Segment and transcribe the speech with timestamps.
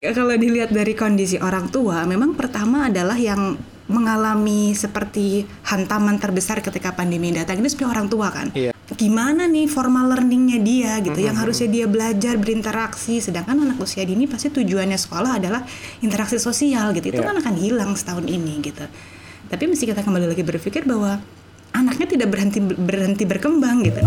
[0.00, 3.52] Kalau dilihat dari kondisi orang tua, memang pertama adalah yang
[3.84, 8.48] mengalami seperti hantaman terbesar ketika pandemi datang ini sebenarnya orang tua kan.
[8.56, 8.72] Iya.
[8.96, 14.24] Gimana nih formal learningnya dia gitu, yang harusnya dia belajar berinteraksi, sedangkan anak usia dini
[14.24, 15.68] pasti tujuannya sekolah adalah
[16.00, 17.12] interaksi sosial gitu.
[17.12, 17.36] Itu Iya.
[17.36, 18.88] kan akan hilang setahun ini gitu.
[19.52, 21.20] Tapi mesti kita kembali lagi berpikir bahwa
[21.76, 24.00] anaknya tidak berhenti berhenti berkembang gitu.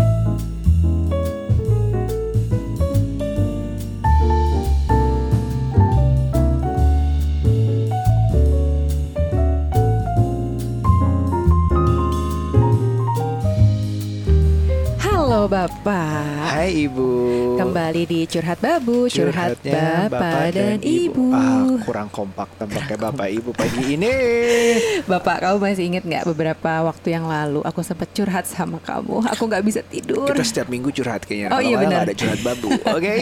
[15.44, 16.56] Bapak.
[16.56, 17.08] Hai Ibu.
[17.60, 21.26] Kembali di Curhat Babu, curhat Curhatnya Bapak, dan, Ibu.
[21.30, 24.14] Ah, kurang kompak tampaknya Bapak Ibu pagi ini.
[25.10, 29.28] Bapak, kamu masih ingat nggak beberapa waktu yang lalu aku sempat curhat sama kamu.
[29.36, 30.24] Aku nggak bisa tidur.
[30.28, 31.52] Kita setiap minggu curhat kayaknya.
[31.52, 32.00] Oh, Kalau iya, benar.
[32.08, 32.68] ada curhat babu.
[32.72, 33.12] Oke.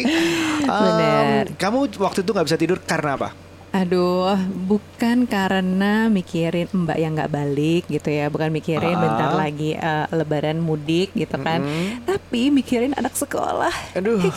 [0.66, 1.44] Um, Benar.
[1.58, 3.51] Kamu waktu itu nggak bisa tidur karena apa?
[3.72, 9.00] Aduh, bukan karena mikirin Mbak yang nggak balik gitu ya, bukan mikirin Ah.
[9.00, 12.04] bentar lagi eh, Lebaran mudik gitu kan, Mm-mm.
[12.04, 13.72] tapi mikirin anak sekolah.
[13.94, 14.20] Aduh.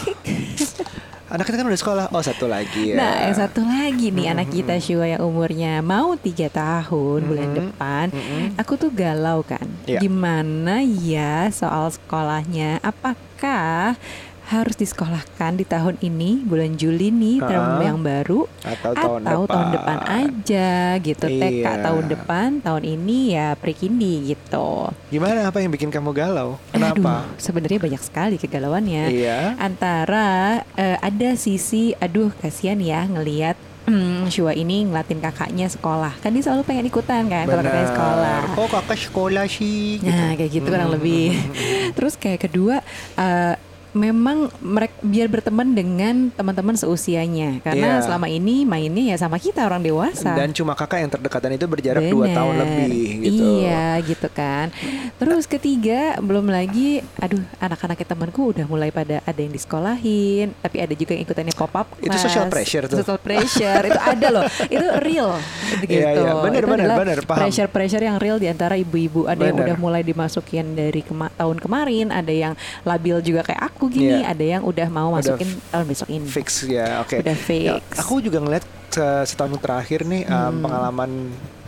[1.25, 2.05] Anak kita kan udah sekolah.
[2.13, 2.95] Oh satu lagi ya.
[2.95, 7.57] Nah, yang satu lagi nih anak kita Shua yang umurnya mau tiga tahun bulan Mhm.
[7.57, 8.05] depan.
[8.13, 8.43] Mm-mm.
[8.55, 9.65] Aku tuh galau kan.
[9.83, 9.99] Iya.
[9.99, 12.77] Gimana ya soal sekolahnya?
[12.79, 13.97] Apakah
[14.45, 17.81] harus disekolahkan di tahun ini bulan Juli nih term Ah.
[17.83, 19.49] yang baru Atau tahun atau depan.
[19.49, 21.81] tahun depan aja gitu TK Iya.
[21.81, 24.93] tahun depan tahun ini ya pre-kindi gitu.
[25.07, 26.61] Gimana apa yang bikin kamu galau?
[26.69, 27.25] Kenapa?
[27.25, 29.57] Aduh, sebenarnya banyak sekali kegalauannya Iya.
[29.57, 30.27] antara
[30.75, 36.41] eh, ada sisi aduh kasihan ya ngelihat hmm, Shua ini ngelatin kakaknya sekolah kan dia
[36.41, 39.97] selalu pengen ikutan kan kalau kakaknya sekolah Oh kakak sekolah sih.
[39.97, 40.05] gitu.
[40.07, 40.97] nah kayak gitu kurang Hmm.
[40.97, 41.33] lebih
[41.93, 42.81] terus kayak kedua
[43.15, 43.53] eh,
[43.95, 48.03] memang mereka biar berteman dengan teman-teman seusianya karena Iya.
[48.03, 52.03] selama ini mainnya ya sama kita orang dewasa Dan cuma kakak yang terdekatan itu berjarak
[52.03, 52.35] 2 Bener.
[52.35, 53.43] tahun lebih gitu.
[53.63, 54.67] Iya gitu kan.
[55.15, 60.91] Terus ketiga belum lagi, aduh anak-anak temanku udah mulai pada ada yang disekolahin, tapi ada
[60.91, 62.99] juga yang ikutannya pop up Itu social pressure tuh.
[62.99, 64.43] Social pressure itu ada loh.
[64.75, 65.39] Itu real
[65.79, 65.95] gitu.
[65.95, 66.31] Iya, iya.
[66.43, 67.17] Bener, Itu bener, bener.
[67.23, 67.47] Paham.
[67.47, 69.23] Pressure pressure yang real di antara ibu-ibu.
[69.25, 69.71] Ada yang Bener.
[69.71, 72.53] udah mulai dimasukin dari kema- tahun kemarin, ada yang
[72.83, 74.31] labil juga kayak aku gini, Iya.
[74.31, 76.27] ada yang udah mau Udah masukin tahun besok ini.
[76.27, 77.17] Fix ya, oke.
[77.19, 77.45] Udah Ya,
[77.79, 77.83] fix.
[77.95, 80.61] aku juga ngeliat se- setahun terakhir nih um, Hmm.
[80.61, 81.11] pengalaman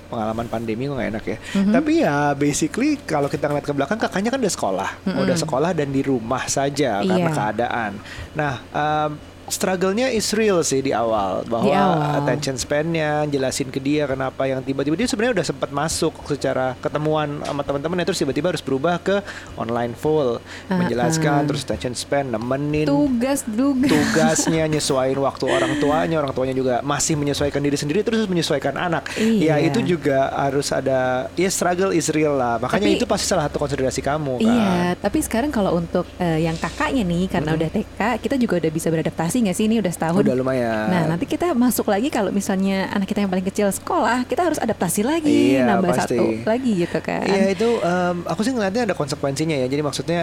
[0.07, 1.37] pengalaman pandemi kok nggak enak ya.
[1.53, 1.73] Mhm.
[1.73, 5.19] Tapi ya basically kalau kita ngeliat ke belakang kakaknya kan udah sekolah, Mhm.
[5.19, 7.35] udah sekolah dan di rumah saja karena Iya.
[7.35, 7.91] keadaan.
[8.33, 8.53] Nah.
[8.71, 9.11] um,
[9.47, 11.41] Struggle-nya is real sih di awal.
[11.43, 12.19] Bahwa Di awal.
[12.19, 14.93] attention span-nya jelasin ke dia kenapa yang tiba-tiba.
[14.93, 19.23] Dia sebenarnya udah sempat masuk secara ketemuan sama teman-teman terus tiba-tiba harus berubah ke
[19.55, 20.43] online full.
[20.67, 21.47] Menjelaskan Uh-uh.
[21.47, 22.85] terus attention span nemenin.
[22.85, 23.87] Tugas juga.
[23.87, 26.19] tugasnya nyesuaiin waktu orang tuanya.
[26.19, 29.07] Orang tuanya juga masih menyesuaikan diri sendiri terus menyesuaikan anak.
[29.15, 29.55] Iya.
[29.57, 32.59] ya itu juga harus ada ya struggle is real lah.
[32.59, 34.45] Makanya Tapi- itu pasti salah satu konsiderasi kamu kan.
[34.45, 38.71] Iya, tapi sekarang kalau untuk eh, yang kakaknya nih karena udah TK, kita juga udah
[38.71, 40.21] bisa beradaptasi nggak sih ini udah setahun.
[40.21, 44.23] udah lumayan Nah, nanti kita masuk lagi kalau misalnya anak kita yang paling kecil sekolah,
[44.23, 46.15] kita harus adaptasi lagi, Iya, nambah pasti.
[46.15, 47.23] satu lagi gitu kan.
[47.23, 49.67] Iya itu em, aku sih ngeliatnya ada konsekuensinya ya.
[49.67, 50.21] Jadi maksudnya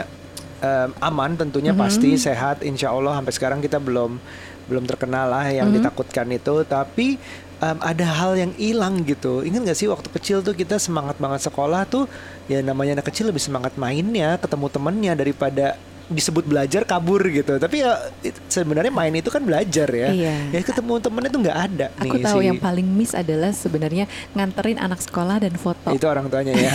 [0.60, 1.78] em, aman tentunya Mhm.
[1.78, 4.16] pasti sehat insya Allah sampai sekarang kita belum
[4.64, 5.76] belum terkenal lah yang Mhm.
[5.78, 6.64] ditakutkan itu.
[6.64, 7.20] Tapi
[7.56, 9.40] em, ada hal yang hilang gitu.
[9.40, 12.08] Ingat gak sih waktu kecil tuh kita semangat banget sekolah tuh
[12.44, 15.76] ya namanya anak kecil lebih semangat mainnya, ketemu temennya daripada
[16.06, 17.56] disebut belajar kabur gitu.
[17.56, 20.08] Tapi ya it- sebenarnya main itu kan belajar ya.
[20.08, 20.36] Iya.
[20.50, 24.04] Ya ketemu temennya tuh nggak ada Aku nih tahu si- yang paling miss adalah sebenarnya
[24.32, 25.90] nganterin anak sekolah dan foto.
[25.90, 26.72] itu orang tuanya ya.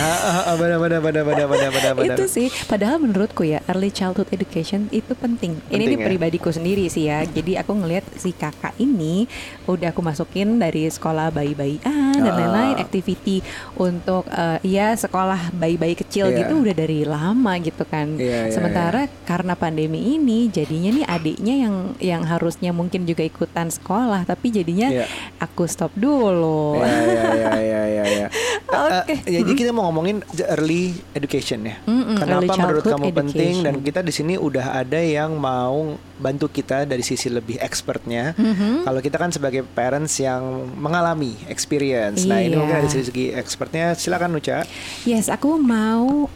[0.52, 1.70] Benar benar benar benar benar.
[1.94, 2.06] benar.
[2.12, 5.58] Itu sih, padahal menurutku ya early childhood education itu penting.
[5.64, 6.06] ini Penting nih ya?
[6.06, 7.22] pribadiku sendiri sih ya.
[7.22, 9.30] Jadi aku ngelihat si kakak ini
[9.64, 11.82] udah aku masukin dari sekolah bayi-bayian
[12.16, 12.36] dan Ah.
[12.36, 13.40] lain-lain, activity
[13.74, 16.38] untuk eh, ya sekolah bayi-bayi kecil Iya.
[16.40, 18.06] gitu udah dari lama gitu kan.
[18.12, 23.70] Iya, iya, Sementara karena pandemi ini jadinya nih adiknya yang yang harusnya mungkin juga ikutan
[23.70, 25.06] sekolah, tapi jadinya Iya.
[25.38, 26.82] aku stop dulu.
[26.82, 28.26] Ya, ya, ya, ya, ya, ya.
[28.66, 28.98] Oke.
[29.10, 30.18] Eh, eh, jadi kita mau ngomongin
[30.48, 31.78] early education ya.
[31.84, 33.86] Mm-mm, early Kenapa menurut kamu penting dan education.
[33.86, 38.34] kita di sini udah ada yang mau bantu kita dari sisi lebih expertnya.
[38.34, 38.82] Mhm.
[38.82, 40.42] Kalau kita kan sebagai parents yang
[40.74, 42.24] mengalami experience.
[42.24, 42.58] Nah, ini Iya.
[42.58, 44.66] mungkin dari segi expertnya silakan Nuca.
[45.02, 46.26] Yes, aku mau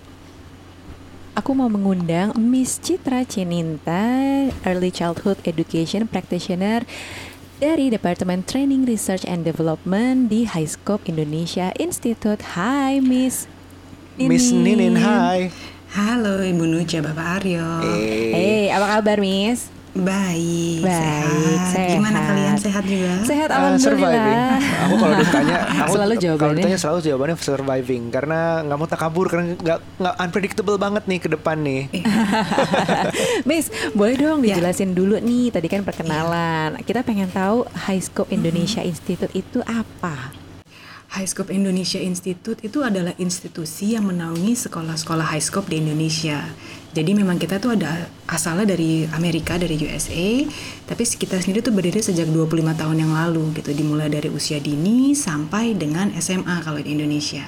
[1.34, 4.00] aku mau mengundang Miss Citra Cininta,
[4.62, 6.86] Early Childhood Education Practitioner
[7.58, 12.42] dari Departemen Training Research and Development di Highscope Indonesia Institute.
[12.54, 13.50] Hai Miss.
[14.14, 15.50] Miss Ninin, hai.
[15.94, 17.66] Halo Ibu Nuja, Bapak Aryo.
[17.82, 19.73] Eh, Hey, apa kabar Miss?
[19.94, 21.94] Baik, Baik, sehat.
[21.94, 23.14] Gimana kalian sehat juga?
[23.22, 23.46] Sehat
[23.78, 24.10] surviving.
[24.10, 24.58] alhamdulillah.
[24.84, 25.56] Aku kalau ditanya,
[25.86, 26.56] aku Selalu Kalau jawabannya.
[26.58, 31.28] ditanya selalu jawabannya surviving karena nggak mau takabur karena nggak nggak unpredictable banget nih ke
[31.30, 31.82] depan nih.
[33.48, 34.58] Miss, boleh dong Ya.
[34.58, 35.54] dijelasin dulu nih.
[35.54, 36.74] Tadi kan perkenalan.
[36.82, 40.34] Kita pengen tahu High Scope Indonesia Institute itu apa?
[41.14, 46.42] High Scope Indonesia Institute itu adalah institusi yang menaungi sekolah-sekolah high scope di Indonesia.
[46.94, 50.46] Jadi memang kita tuh ada asalnya dari Amerika, dari USA,
[50.86, 55.10] tapi kita sendiri tuh berdiri sejak 25 tahun yang lalu gitu, dimulai dari usia dini
[55.10, 57.42] sampai dengan SMA kalau di Indonesia.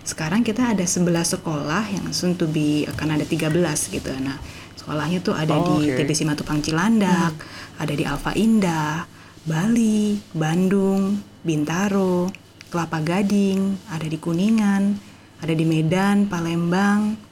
[0.00, 3.52] Sekarang kita ada 11 sekolah yang soon to be akan ada 13
[3.92, 4.16] gitu.
[4.16, 4.40] Nah,
[4.80, 6.00] sekolahnya tuh ada Oh, di oke.
[6.00, 7.36] TBC Matupang Cilandak,
[7.76, 9.04] ada di Alfa Indah,
[9.44, 12.32] Bali, Bandung, Bintaro,
[12.72, 14.96] Kelapa Gading, ada di Kuningan,
[15.44, 17.25] ada di Medan, Palembang,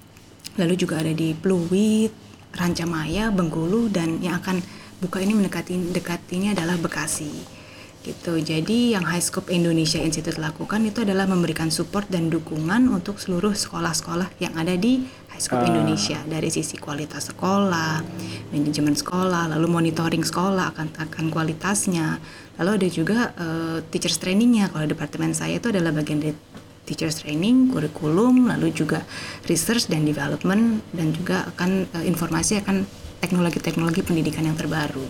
[0.58, 2.10] lalu juga ada di Pluit,
[2.54, 4.62] Rancamaya, Bengkulu, dan yang akan
[5.02, 7.62] buka ini mendekati dekat ini adalah Bekasi.
[8.04, 8.36] Gitu.
[8.36, 13.56] Jadi yang High Scope Indonesia Institute lakukan itu adalah memberikan support dan dukungan untuk seluruh
[13.56, 15.00] sekolah-sekolah yang ada di
[15.32, 15.72] High Scope Ah.
[15.72, 18.04] Indonesia dari sisi kualitas sekolah,
[18.52, 22.20] manajemen sekolah, lalu monitoring sekolah akan akan kualitasnya.
[22.60, 24.68] Lalu ada juga eh, teachers trainingnya.
[24.68, 26.36] Kalau departemen saya itu adalah bagian dari
[26.84, 29.02] teachers training, kurikulum, lalu juga
[29.48, 32.84] research dan development dan juga akan eh, informasi akan
[33.20, 35.04] teknologi-teknologi pendidikan yang terbaru.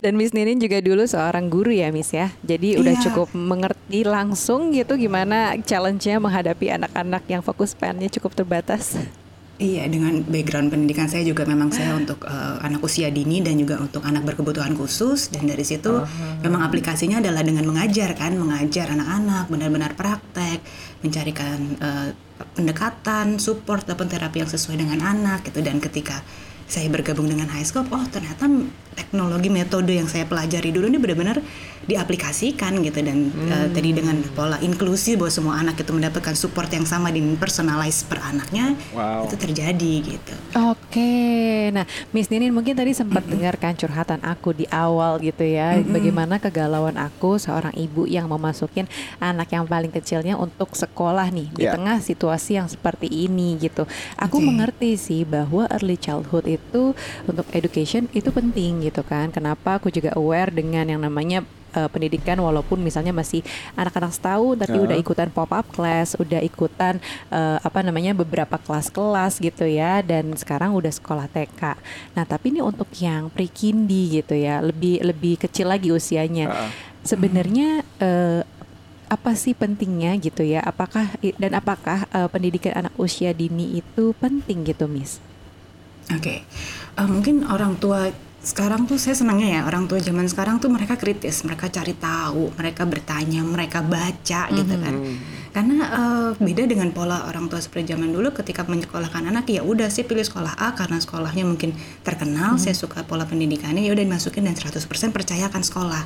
[0.00, 2.32] Dan Miss Ninin juga dulu seorang guru ya Miss ya.
[2.40, 3.04] Jadi udah Iya.
[3.04, 8.96] cukup mengerti langsung gitu gimana challenge-nya menghadapi anak-anak yang fokus PN-nya cukup terbatas.
[9.60, 13.76] Iya, dengan background pendidikan saya juga memang saya untuk eh, anak usia dini dan juga
[13.76, 15.28] untuk anak berkebutuhan khusus.
[15.28, 16.00] Dan dari situ
[16.40, 20.64] memang aplikasinya adalah dengan mengajar kan, mengajar anak-anak benar-benar praktek,
[21.04, 22.08] mencarikan eh,
[22.56, 25.60] pendekatan, support ataupun terapi yang sesuai dengan anak gitu.
[25.60, 26.24] Dan ketika
[26.70, 28.46] saya bergabung dengan Highscope, oh ternyata
[28.94, 31.42] teknologi metode yang saya pelajari dulu ini benar-benar
[31.82, 33.18] diaplikasikan gitu dan
[33.48, 38.06] eh, tadi dengan pola inklusi bahwa semua anak itu mendapatkan support yang sama dan personalize
[38.06, 39.26] per anaknya Wow.
[39.26, 40.34] itu terjadi gitu.
[40.70, 41.10] Oke,
[41.70, 46.94] nah Miss Ninin mungkin tadi sempat dengarkan curhatan aku di awal gitu ya, bagaimana kegalauan
[46.94, 48.86] aku seorang ibu yang memasukin
[49.18, 51.74] anak yang paling kecilnya untuk sekolah nih di Ya.
[51.74, 53.84] tengah situasi yang seperti ini gitu.
[54.16, 54.46] Aku Oke.
[54.46, 56.59] mengerti sih bahwa early childhood itu
[57.24, 59.28] untuk education itu penting gitu kan.
[59.28, 63.46] Kenapa aku juga aware dengan yang namanya eh, pendidikan walaupun misalnya masih
[63.78, 64.84] anak-anak setahun tapi Ah.
[64.90, 66.98] udah ikutan pop up class, udah ikutan
[67.30, 71.78] eh, apa namanya beberapa kelas-kelas gitu ya dan sekarang udah sekolah TK.
[72.18, 76.50] Nah, tapi ini untuk yang pre-kindi gitu ya, lebih lebih kecil lagi usianya.
[76.50, 76.70] Ah.
[77.06, 78.42] Sebenarnya eh,
[79.10, 80.62] apa sih pentingnya gitu ya?
[80.62, 85.18] Apakah dan apakah eh, pendidikan anak usia dini itu penting gitu, Miss?
[86.10, 86.42] Oke,
[87.00, 90.96] Eh, mungkin orang tua sekarang tuh saya senangnya ya orang tua zaman sekarang tuh mereka
[90.96, 94.94] kritis, mereka cari tahu, mereka bertanya, mereka baca gitu kan.
[95.52, 99.88] Karena eh, beda dengan pola orang tua seperti zaman dulu ketika menyekolahkan anak ya udah
[99.92, 104.44] sih pilih sekolah A karena sekolahnya mungkin terkenal, saya suka pola pendidikannya ya udah dimasukin
[104.48, 104.76] dan 100%
[105.12, 106.04] percayakan sekolah.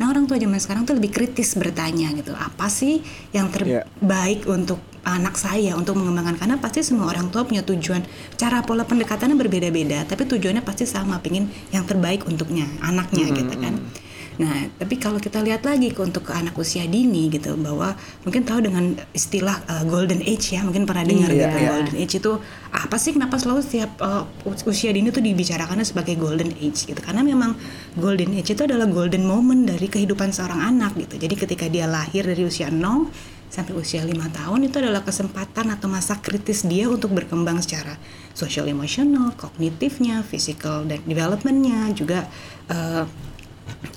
[0.00, 3.02] Nah orang tua zaman sekarang tuh lebih kritis bertanya gitu, apa sih
[3.34, 3.84] yang Iya.
[3.84, 6.38] terbaik untuk anak saya untuk mengembangkan?
[6.38, 8.06] Karena pasti semua orang tua punya tujuan.
[8.38, 13.74] Cara pola pendekatannya berbeda-beda tapi tujuannya pasti sama pingin yang terbaik untuknya anaknya gitu kan
[14.40, 17.92] nah tapi kalau kita lihat lagi untuk ke anak usia dini gitu bahwa
[18.24, 21.70] mungkin tahu dengan istilah uh, golden age ya mungkin pernah dengar Iya, gitu iya.
[21.72, 22.32] golden age itu
[22.72, 23.12] apa sih?
[23.12, 27.00] Kenapa selalu setiap uh, us- usia dini tuh dibicarakannya sebagai golden age gitu?
[27.04, 27.52] Karena memang
[28.00, 31.20] golden age itu adalah golden moment dari kehidupan seorang anak gitu.
[31.20, 32.80] Jadi ketika dia lahir dari usia 0
[33.52, 38.00] sampai usia lima tahun itu adalah kesempatan atau masa kritis dia untuk berkembang secara
[38.32, 42.24] social emotional, kognitifnya, physical dan developmentnya juga
[42.72, 43.04] eh,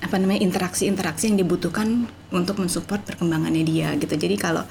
[0.02, 4.14] apa namanya interaksi-interaksi yang dibutuhkan untuk mensupport perkembangannya dia gitu.
[4.14, 4.66] Jadi kalau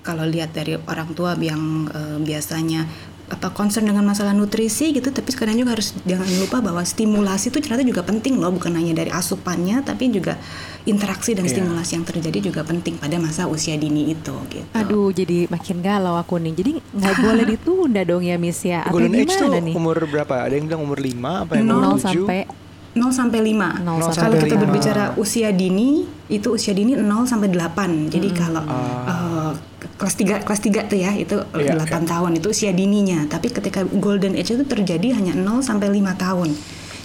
[0.00, 2.86] kalau lihat dari orang tua yang eh, biasanya
[3.30, 7.62] apa concern dengan masalah nutrisi gitu tapi sekarang juga harus jangan lupa bahwa stimulasi itu
[7.62, 10.34] ternyata juga penting loh bukan hanya dari asupannya tapi juga
[10.82, 11.62] interaksi dan Iya.
[11.62, 14.66] stimulasi yang terjadi juga penting pada masa usia dini itu gitu.
[14.74, 16.52] Aduh, jadi makin galau aku nih.
[16.58, 18.82] Jadi nggak boleh ditunda dong ya, Miss ya.
[18.82, 19.74] Atau Golden age tuh gimana nih?
[19.78, 20.34] umur berapa?
[20.42, 22.02] Ada yang bilang umur 5 apa yang Nol umur 0 7?
[22.02, 22.40] sampai
[22.90, 23.86] 0 sampai 5.
[23.86, 24.62] 0 Nol sampai Kalau kita lima.
[24.66, 28.10] berbicara usia dini, itu usia dini 0 sampai 8.
[28.10, 28.66] Jadi kalau
[29.06, 29.52] eh,
[29.94, 33.30] kelas 3 kelas 3 tuh ya, itu Iya, 8 tahun itu usia dininya.
[33.30, 36.50] Tapi ketika golden age itu terjadi hanya 0 sampai 5 tahun.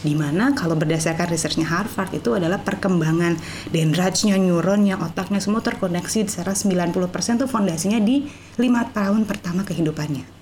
[0.06, 3.42] Di mana kalau berdasarkan researchnya Harvard itu adalah perkembangan
[3.74, 8.30] dendritnya, neuronnya, otaknya semua terkoneksi secara 90% tuh fondasinya di
[8.62, 10.35] lima tahun pertama kehidupannya.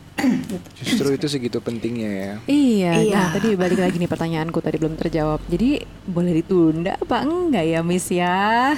[0.76, 2.34] Justru itu segitu pentingnya ya.
[2.46, 3.14] Iya, Iya.
[3.14, 5.42] nah tadi balik lagi nih pertanyaanku tadi belum terjawab.
[5.46, 5.70] Jadi
[6.06, 8.78] boleh ditunda apa enggak ya Miss ya?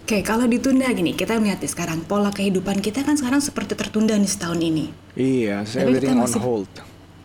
[0.00, 4.12] Oke, kalau ditunda gini, kita melihat nih sekarang pola kehidupan kita kan sekarang seperti tertunda
[4.12, 4.90] nih setahun ini.
[5.14, 6.72] Iya, so kita everything on masih- hold.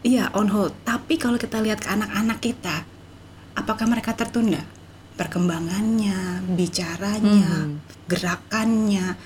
[0.02, 0.74] Iya, on hold.
[0.84, 2.86] Tapi kalau kita lihat ke anak-anak kita,
[3.54, 4.62] apakah mereka tertunda?
[5.16, 7.66] Perkembangannya, bicaranya,
[8.06, 9.18] gerakannya,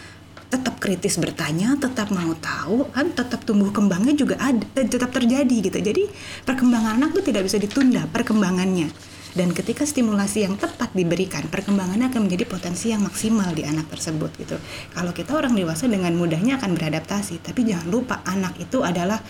[0.50, 5.70] tetap kritis bertanya, tetap mau tahu, kan tetap tumbuh kembangnya juga ada, eh, tetap terjadi
[5.70, 5.78] gitu.
[5.78, 6.10] Jadi
[6.42, 8.90] perkembangan anak tuh tidak bisa ditunda perkembangannya.
[9.30, 14.34] Dan ketika stimulasi yang tepat diberikan, perkembangannya akan menjadi potensi yang maksimal di anak tersebut
[14.42, 14.58] gitu.
[14.90, 19.22] Kalau kita orang dewasa dengan mudahnya akan beradaptasi, tapi jangan lupa anak itu adalah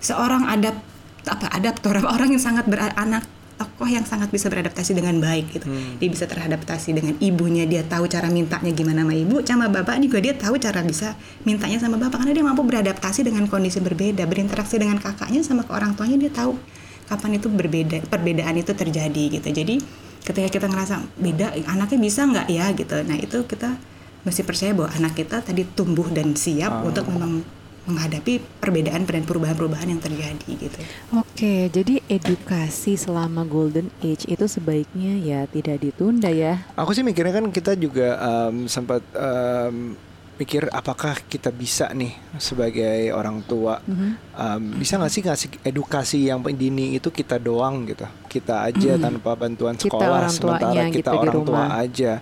[0.00, 0.80] seorang adap
[1.28, 3.28] apa adaptor orang yang sangat beranak
[3.62, 5.66] tokoh yang sangat bisa beradaptasi dengan baik gitu.
[6.02, 10.18] Dia bisa teradaptasi dengan ibunya, dia tahu cara mintanya gimana sama ibu, sama bapak juga
[10.18, 11.14] dia tahu cara bisa
[11.46, 15.70] mintanya sama bapak karena dia mampu beradaptasi dengan kondisi berbeda, berinteraksi dengan kakaknya sama ke
[15.70, 16.58] orang tuanya dia tahu
[17.06, 19.48] kapan itu berbeda, perbedaan itu terjadi gitu.
[19.52, 19.78] Jadi
[20.26, 22.96] ketika kita ngerasa beda, anaknya bisa nggak ya gitu.
[23.06, 23.78] Nah itu kita
[24.22, 29.90] mesti percaya bahwa anak kita tadi tumbuh dan siap untuk memang menghadapi perbedaan dan perubahan-perubahan
[29.90, 30.78] yang terjadi gitu.
[31.18, 36.62] Oke, jadi edukasi selama golden age itu sebaiknya ya tidak ditunda ya.
[36.78, 39.98] Aku sih mikirnya kan kita juga em, sempat em,
[40.38, 46.42] mikir apakah kita bisa nih sebagai orang tua em, bisa nggak sih ngasih edukasi yang
[46.42, 50.98] dini itu kita doang gitu kita aja tanpa bantuan Kita sekolah orang sementara tuanya kita
[50.98, 52.12] gitu di orang tua aja.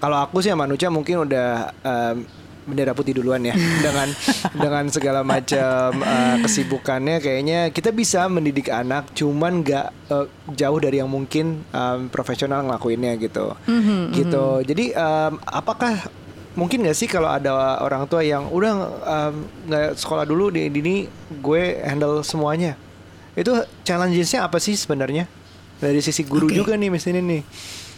[0.00, 2.16] Kalau aku sih sama Nucha mungkin udah em,
[2.70, 3.54] bendera putih duluan ya.
[3.84, 4.08] Dengan
[4.54, 11.02] dengan segala macam eh, kesibukannya kayaknya kita bisa mendidik anak cuman nggak eh, jauh dari
[11.02, 13.52] yang mungkin em, profesional ngelakuinnya gitu.
[14.14, 14.46] Gitu.
[14.64, 16.06] Jadi em, apakah
[16.54, 18.72] mungkin nggak sih kalau ada orang tua yang udah
[19.66, 21.06] nggak sekolah dulu di dini
[21.42, 22.74] gue handle semuanya.
[23.34, 25.26] Itu challengesnya apa sih sebenarnya?
[25.80, 26.60] Dari sisi guru Oke.
[26.60, 27.42] juga nih misalnya nih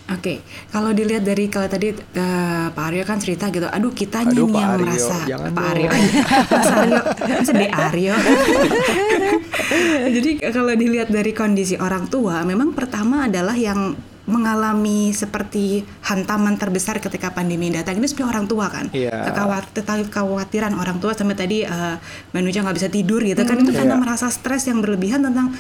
[0.05, 4.45] Oke, kalau dilihat dari kalau tadi eh, Pak Aryo kan cerita gitu, aduh kitanya Aduh,
[4.45, 5.65] nih Pak yang Aryo, merasa jangan Pak.
[5.65, 5.89] Aryo,
[6.53, 7.01] Mas Aryo,
[7.41, 8.15] sedih Aryo.
[10.13, 16.99] Jadi kalau dilihat dari kondisi orang tua, memang pertama adalah yang mengalami seperti hantaman terbesar
[16.99, 19.19] ketika pandemi datang ini sebenarnya orang tua kan Iya.
[19.25, 21.97] Kekawat- tetapi kekhawatiran orang tua sampai tadi eh,
[22.31, 24.01] Manuja nggak bisa tidur gitu kan itu karena Iya.
[24.01, 25.51] merasa stres yang berlebihan tentang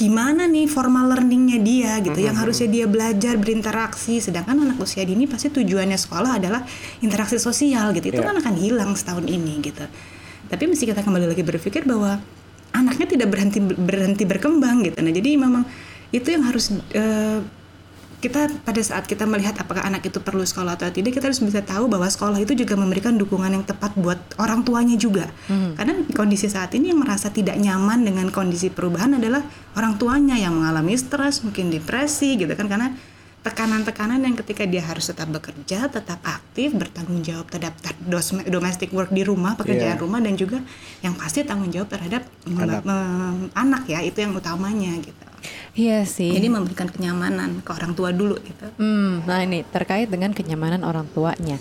[0.00, 4.16] gimana nih formal learningnya dia gitu yang harusnya dia belajar berinteraksi.
[4.16, 6.64] Sedangkan anak usia dini pasti tujuannya sekolah adalah
[7.04, 8.08] interaksi sosial gitu.
[8.08, 8.32] Itu Iya.
[8.32, 9.84] kan akan hilang setahun ini gitu.
[10.48, 12.16] Tapi mesti kita kembali lagi berpikir bahwa
[12.72, 15.04] anaknya tidak berhenti berhenti berkembang gitu.
[15.04, 15.68] Nah jadi memang
[16.10, 17.44] itu yang harus eh,
[18.20, 21.64] kita pada saat kita melihat apakah anak itu perlu sekolah atau tidak kita harus bisa
[21.64, 26.46] tahu bahwa sekolah itu juga memberikan dukungan yang tepat buat orang tuanya juga karena kondisi
[26.46, 29.40] saat ini yang merasa tidak nyaman dengan kondisi perubahan adalah
[29.72, 32.92] orang tuanya yang mengalami stres mungkin depresi gitu kan karena
[33.40, 37.72] tekanan-tekanan yang ketika dia harus tetap bekerja tetap aktif bertanggung jawab terhadap
[38.44, 40.04] domestic work di rumah pekerjaan Iya.
[40.04, 40.60] rumah dan juga
[41.00, 42.28] yang pasti tanggung jawab terhadap
[42.84, 42.84] Anak.
[43.56, 45.24] anak ya itu yang utamanya gitu
[45.72, 46.34] Iya sih.
[46.34, 51.06] jadi memberikan kenyamanan ke orang tua dulu gitu Hmm, nah ini terkait dengan kenyamanan orang
[51.10, 51.56] tuanya.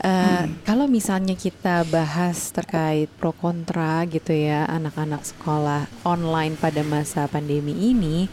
[0.00, 7.28] Eh, Kalau misalnya kita bahas terkait pro kontra gitu ya anak-anak sekolah online pada masa
[7.28, 8.24] pandemi ini,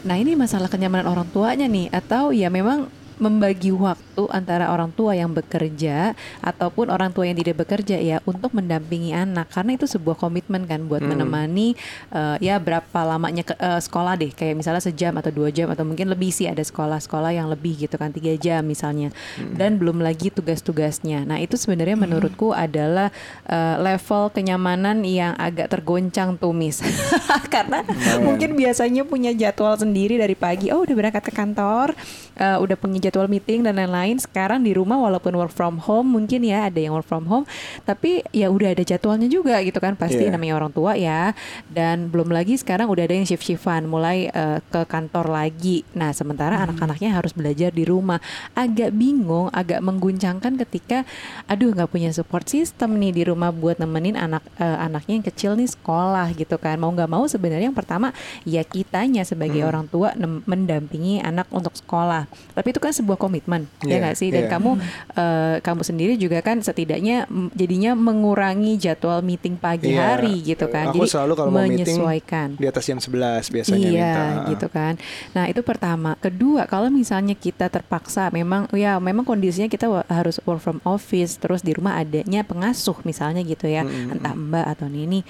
[0.00, 2.88] nah ini masalah kenyamanan orang tuanya nih atau ya memang
[3.18, 8.50] membagi waktu antara orang tua yang bekerja ataupun orang tua yang tidak bekerja ya untuk
[8.56, 9.50] mendampingi anak.
[9.54, 11.78] Karena itu sebuah komitmen kan buat menemani
[12.10, 14.30] eh, ya berapa lamanya ke, eh, sekolah deh.
[14.34, 17.94] Kayak misalnya sejam atau dua jam atau mungkin lebih sih ada sekolah-sekolah yang lebih gitu
[17.94, 19.14] kan tiga jam misalnya.
[19.38, 21.22] Dan belum lagi tugas-tugasnya.
[21.22, 23.14] Nah itu sebenarnya menurutku adalah
[23.46, 26.82] eh, level kenyamanan yang agak tergoncang tumis.
[27.54, 27.86] Karena
[28.18, 31.94] mungkin biasanya punya jadwal sendiri dari pagi oh udah berangkat ke kantor
[32.38, 36.40] eh, udah punya jadwal meeting dan lain-lain sekarang di rumah walaupun work from home mungkin
[36.40, 37.44] ya ada yang work from home
[37.84, 40.32] tapi ya udah ada jadwalnya juga gitu kan pasti Iya.
[40.32, 41.36] namanya orang tua ya.
[41.68, 45.84] Dan belum lagi sekarang udah ada yang shift shiftan mulai eh, ke kantor lagi.
[45.92, 48.22] Nah sementara anak-anaknya harus belajar di rumah.
[48.56, 51.04] Agak bingung agak mengguncangkan ketika
[51.44, 55.50] aduh nggak punya support system nih di rumah buat nemenin anak eh, anaknya yang kecil
[55.58, 56.80] nih sekolah gitu kan.
[56.80, 58.14] Mau nggak mau sebenarnya yang pertama
[58.48, 60.14] ya kitanya sebagai orang tua
[60.46, 62.30] mendampingi anak untuk sekolah.
[62.54, 64.50] Tapi itu kan sebuah komitmen ya Iya, nggak sih dan iya.
[64.50, 64.70] kamu
[65.14, 70.16] eh, kamu sendiri juga kan setidaknya mm, jadinya mengurangi jadwal meeting pagi Iya.
[70.16, 73.88] hari gitu kan Aku jadi selalu kalau mau meeting menyesuaikan di atas jam 11 biasanya
[73.90, 74.50] iya, minta.
[74.52, 74.94] gitu kan.
[75.32, 76.14] Nah, itu pertama.
[76.20, 81.60] Kedua, kalau misalnya kita terpaksa memang ya memang kondisinya kita harus work from office terus
[81.60, 84.14] di rumah adanya pengasuh misalnya gitu ya, Mm-mm.
[84.14, 85.24] entah Mbak atau Nini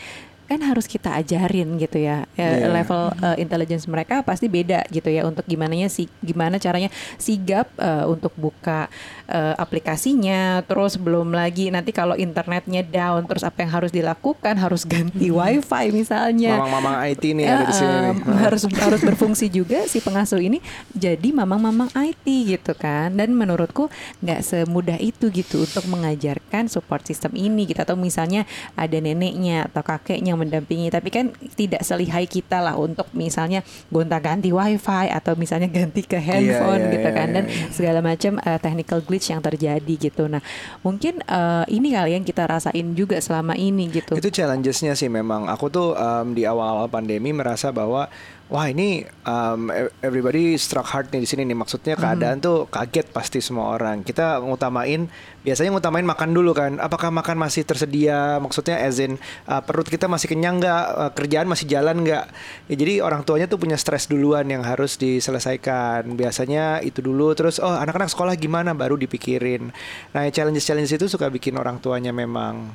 [0.44, 2.68] kan harus kita ajarin gitu ya Ya, Iya.
[2.68, 8.04] level uh, intelligence mereka pasti beda gitu ya untuk gimana si gimana caranya sigap uh,
[8.06, 8.86] untuk buka
[9.26, 14.82] uh, aplikasinya terus belum lagi nanti kalau internetnya down terus apa yang harus dilakukan harus
[14.84, 17.94] ganti wifi misalnya Mamang-mamang IT nih ada di sini.
[17.94, 18.14] Nih.
[18.42, 20.58] harus harus berfungsi juga si pengasuh ini
[20.90, 23.86] jadi mamang-mamang IT gitu kan dan menurutku
[24.20, 28.42] nggak semudah itu gitu untuk mengajarkan support system ini gitu atau misalnya
[28.74, 34.50] ada neneknya atau kakeknya yang mendampingi tapi kan tidak selihai kita lah untuk misalnya gonta-ganti
[34.50, 37.66] wifi atau misalnya ganti ke handphone iya, gitu iya, kan iya, dan iya.
[37.70, 40.42] segala macam eh, technical glitch yang terjadi gitu nah
[40.82, 45.46] mungkin eh, ini kali yang kita rasain juga selama ini gitu Itu challengesnya sih memang.
[45.52, 48.08] Aku tuh um, di awal-awal pandemi merasa bahwa
[48.52, 51.56] wah ini um, e- everybody struck hard nih di sini nih.
[51.56, 54.04] Maksudnya keadaan tuh kaget pasti semua orang.
[54.04, 55.08] Kita ngutamain
[55.44, 56.76] biasanya ngutamain makan dulu kan.
[56.80, 58.36] Apakah makan masih tersedia?
[58.40, 59.16] Maksudnya as in
[59.48, 60.84] uh, perut kita masih kenyang nggak?
[60.92, 62.24] Uh, kerjaan masih jalan nggak?
[62.68, 66.04] Ya, jadi orang tuanya tuh punya stres duluan yang harus diselesaikan.
[66.14, 69.72] Biasanya itu dulu terus oh anak-anak sekolah gimana baru dipikirin.
[70.12, 72.70] Nah, challenges-challenges itu suka bikin orang tuanya memang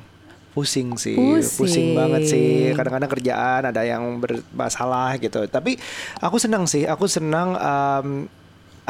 [0.50, 1.94] pusing sih, Pusing.
[1.94, 2.74] banget sih.
[2.74, 5.46] Kadang-kadang kerjaan ada yang bermasalah gitu.
[5.46, 5.78] Tapi
[6.18, 7.54] aku senang sih, aku senang.
[7.54, 8.08] um,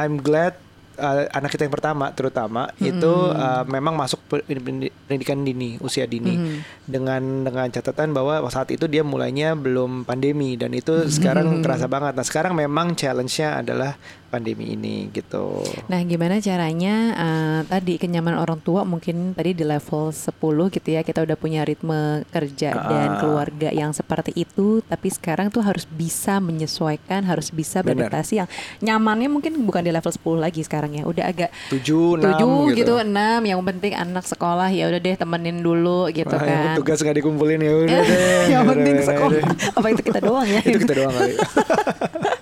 [0.01, 0.57] I'm glad
[0.97, 6.09] uh, anak kita yang pertama, terutama itu uh, memang masuk pe- pendi- pendidikan dini, usia
[6.09, 11.85] dini, dengan dengan catatan bahwa saat itu dia mulainya belum pandemi dan itu sekarang kerasa
[11.85, 12.17] banget.
[12.17, 15.59] Nah sekarang memang challenge-nya adalah pandemi ini gitu.
[15.87, 20.31] Nah, gimana caranya eh, tadi kenyamanan orang tua mungkin tadi di level 10
[20.71, 23.19] gitu ya kita udah punya ritme kerja dan Ah.
[23.19, 28.49] keluarga yang seperti itu tapi sekarang tuh harus bisa menyesuaikan, harus bisa beradaptasi yang
[28.81, 31.03] nyamannya mungkin bukan di level 10 lagi sekarang ya.
[31.03, 32.79] Udah agak Tujuh, enam tujuh gitu.
[32.79, 36.75] gitu, enam yang penting anak sekolah ya udah deh temenin dulu gitu Ah, yang kan.
[36.79, 38.45] tugas nggak dikumpulin ya udah deh.
[38.47, 39.43] yang udah, penting sekolah.
[39.75, 40.61] Apa itu kita doang ya?
[40.63, 41.35] itu kita doang kali.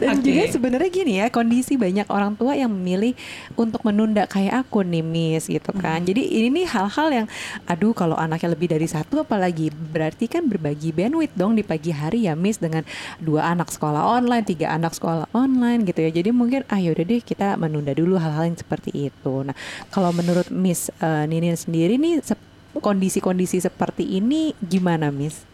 [0.00, 0.26] Dan Oke.
[0.26, 3.14] juga sebenarnya gini ya, kondisi banyak orang tua yang memilih
[3.54, 6.02] untuk menunda kayak aku nih, Miss gitu kan.
[6.02, 7.26] Jadi ini nih hal-hal yang
[7.68, 12.26] aduh kalau anaknya lebih dari satu apalagi berarti kan berbagi bandwidth dong di pagi hari
[12.26, 12.82] ya, Miss dengan
[13.22, 16.10] dua anak sekolah online, tiga anak sekolah online gitu ya.
[16.10, 19.34] Jadi mungkin ah yaudah deh kita menunda dulu hal-hal yang seperti itu.
[19.46, 19.54] Nah,
[19.92, 22.24] kalau menurut Miss eh, Ninin sendiri nih
[22.72, 25.51] kondisi-kondisi seperti ini gimana, Miss?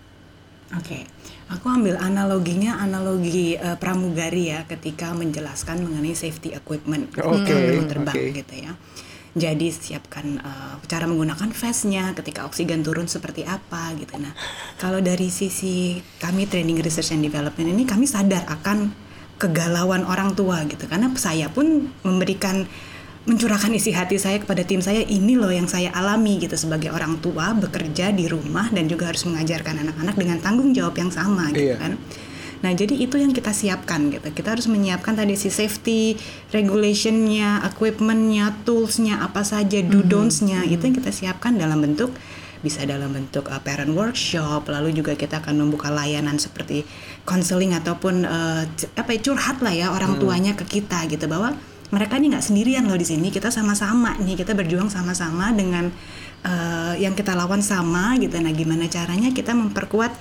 [0.76, 1.08] Oke,
[1.48, 8.16] aku ambil analoginya analogi eh, pramugari ya ketika menjelaskan mengenai safety equipment Oke, sebelum terbang
[8.16, 8.36] oke.
[8.36, 8.72] gitu ya.
[9.32, 14.20] Jadi siapkan eh, cara menggunakan vestnya ketika oksigen turun seperti apa gitu.
[14.20, 14.36] Nah,
[14.76, 18.92] kalau dari sisi kami training research and development ini kami sadar akan
[19.38, 22.66] kegalauan orang tua gitu karena saya pun memberikan
[23.26, 27.18] mencurahkan isi hati saya kepada tim saya ini loh yang saya alami gitu sebagai orang
[27.18, 31.74] tua bekerja di rumah dan juga harus mengajarkan anak-anak dengan tanggung jawab yang sama gitu
[31.74, 31.76] Iya.
[31.76, 31.92] kan.
[32.58, 34.34] Nah jadi itu yang kita siapkan gitu.
[34.34, 36.18] Kita harus menyiapkan tadi si safety
[36.50, 42.10] regulationnya, equipmentnya, toolsnya apa saja, do don'ts-nya itu yang kita siapkan dalam bentuk
[42.58, 46.82] bisa dalam bentuk uh, parent workshop lalu juga kita akan membuka layanan seperti
[47.22, 48.66] counseling ataupun uh,
[48.98, 51.54] apa ya curhat lah ya orang tuanya ke kita gitu bahwa
[51.88, 53.32] mereka ini nggak sendirian loh di sini.
[53.32, 55.88] Kita sama-sama nih kita berjuang sama-sama dengan
[56.44, 58.36] uh, yang kita lawan sama gitu.
[58.38, 60.12] Nah gimana caranya kita memperkuat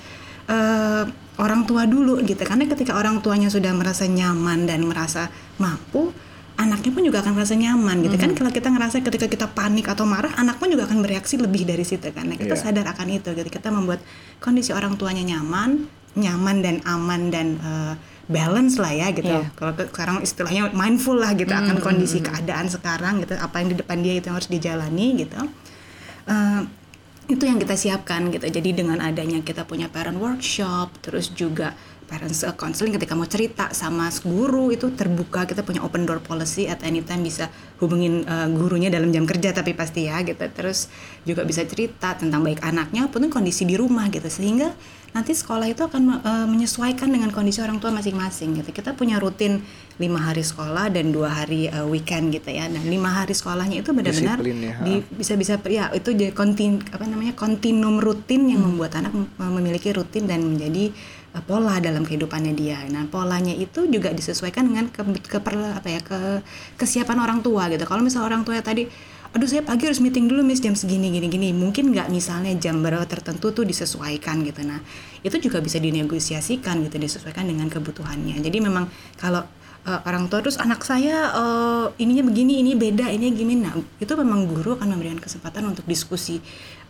[0.48, 1.04] uh,
[1.38, 2.40] orang tua dulu gitu.
[2.42, 5.28] Karena ketika orang tuanya sudah merasa nyaman dan merasa
[5.60, 6.10] mampu
[6.58, 8.16] anaknya pun juga akan merasa nyaman gitu.
[8.18, 11.62] Kan kalau kita ngerasa ketika kita panik atau marah anak pun juga akan bereaksi lebih
[11.62, 12.26] dari situ kan.
[12.26, 12.64] Nah, kita Iya.
[12.66, 13.46] sadar akan itu gitu.
[13.46, 14.02] Kita membuat
[14.42, 15.86] kondisi orang tuanya nyaman
[16.18, 17.94] nyaman dan aman dan uh,
[18.28, 19.26] balance lah ya gitu.
[19.26, 19.48] Iya.
[19.56, 23.98] kalau sekarang istilahnya mindful lah gitu akan kondisi keadaan sekarang gitu apa yang di depan
[24.04, 25.40] dia itu yang harus dijalani gitu.
[26.28, 26.62] Eh,
[27.28, 28.48] itu yang kita siapkan gitu.
[28.48, 31.76] Jadi dengan adanya kita punya parent workshop terus juga
[32.08, 36.64] parents uh, counseling ketika mau cerita sama guru itu terbuka kita punya open door policy
[36.64, 40.40] at anytime bisa hubungin uh, gurunya dalam jam kerja tapi pasti ya gitu.
[40.40, 40.88] Terus
[41.28, 44.26] juga bisa cerita tentang baik anaknya pun kondisi di rumah gitu.
[44.26, 44.72] Sehingga
[45.12, 48.72] nanti sekolah itu akan uh, menyesuaikan dengan kondisi orang tua masing-masing gitu.
[48.72, 49.60] Kita punya rutin
[50.00, 52.66] lima hari sekolah dan dua hari uh, weekend gitu ya.
[52.72, 58.00] Dan lima hari sekolahnya itu benar-benar ya, bisa-bisa ya itu jadi kontin apa namanya kontinum
[58.00, 60.92] rutin yang membuat anak mem- memiliki rutin dan menjadi
[61.44, 62.82] pola dalam kehidupannya dia.
[62.88, 66.42] Nah, polanya itu juga disesuaikan dengan ke, ke apa ya ke
[66.78, 67.84] kesiapan orang tua gitu.
[67.84, 68.88] Kalau misalnya orang tua tadi
[69.28, 72.80] aduh saya pagi harus meeting dulu miss jam segini gini gini mungkin nggak misalnya jam
[72.80, 74.80] berapa tertentu tuh disesuaikan gitu nah
[75.20, 78.88] itu juga bisa dinegosiasikan gitu disesuaikan dengan kebutuhannya jadi memang
[79.20, 79.44] kalau
[79.86, 83.70] uh, orang tua terus anak saya uh, ininya begini ini beda ini gimana?
[83.70, 86.40] Nah itu memang guru akan memberikan kesempatan untuk diskusi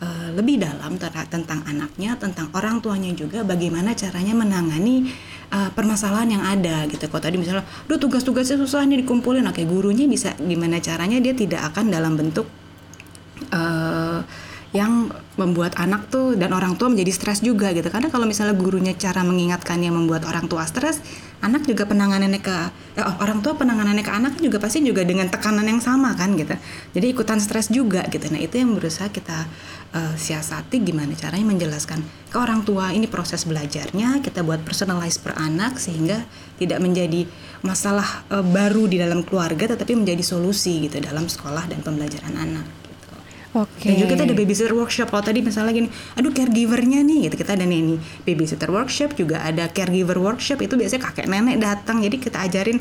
[0.00, 0.96] uh, lebih dalam
[1.28, 5.10] tentang anaknya tentang orang tuanya juga bagaimana caranya menangani
[5.52, 7.04] uh, permasalahan yang ada gitu.
[7.08, 11.72] Kalau tadi misalnya, duh tugas-tugasnya susah nih dikumpulin, oke gurunya bisa gimana caranya dia tidak
[11.74, 12.46] akan dalam bentuk
[13.52, 14.20] uh,
[14.76, 15.08] yang
[15.40, 17.88] membuat anak tuh dan orang tua menjadi stres juga gitu.
[17.88, 21.00] Karena kalau misalnya gurunya cara mengingatkannya membuat orang tua stres
[21.38, 22.56] anak juga penanganannya ke
[22.98, 26.54] eh, orang tua penanganannya ke anak juga pasti juga dengan tekanan yang sama kan gitu
[26.94, 29.46] jadi ikutan stres juga gitu nah itu yang berusaha kita
[29.94, 35.38] uh, siasati gimana caranya menjelaskan ke orang tua ini proses belajarnya kita buat personalize per
[35.38, 36.26] anak sehingga
[36.58, 37.24] tidak menjadi
[37.62, 42.87] masalah uh, baru di dalam keluarga tetapi menjadi solusi gitu dalam sekolah dan pembelajaran anak.
[43.48, 43.96] Okay.
[43.96, 45.08] Dan juga kita ada babysitter workshop.
[45.08, 49.40] Kalau tadi misalnya gini, aduh caregivernya nih, gitu kita ada nih, nih babysitter workshop juga
[49.40, 52.04] ada caregiver workshop itu biasanya kakek nenek datang.
[52.04, 52.76] Jadi kita ajarin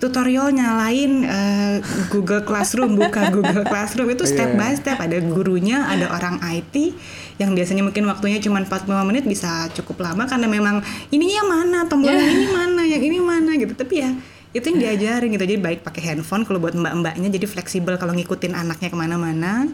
[0.00, 1.76] tutorial nyalain uh,
[2.08, 4.60] Google Classroom, buka Google Classroom itu step yeah.
[4.60, 4.96] by step.
[4.96, 6.96] Ada gurunya, ada orang IT
[7.36, 10.80] yang biasanya mungkin waktunya cuma 45 menit bisa cukup lama karena memang
[11.12, 12.32] ininya mana, tombolnya yeah.
[12.40, 13.76] ini mana, yang ini mana gitu.
[13.76, 14.10] Tapi ya
[14.56, 18.56] itu yang diajarin gitu jadi baik pakai handphone kalau buat mbak-mbaknya jadi fleksibel kalau ngikutin
[18.56, 19.68] anaknya ke mana-mana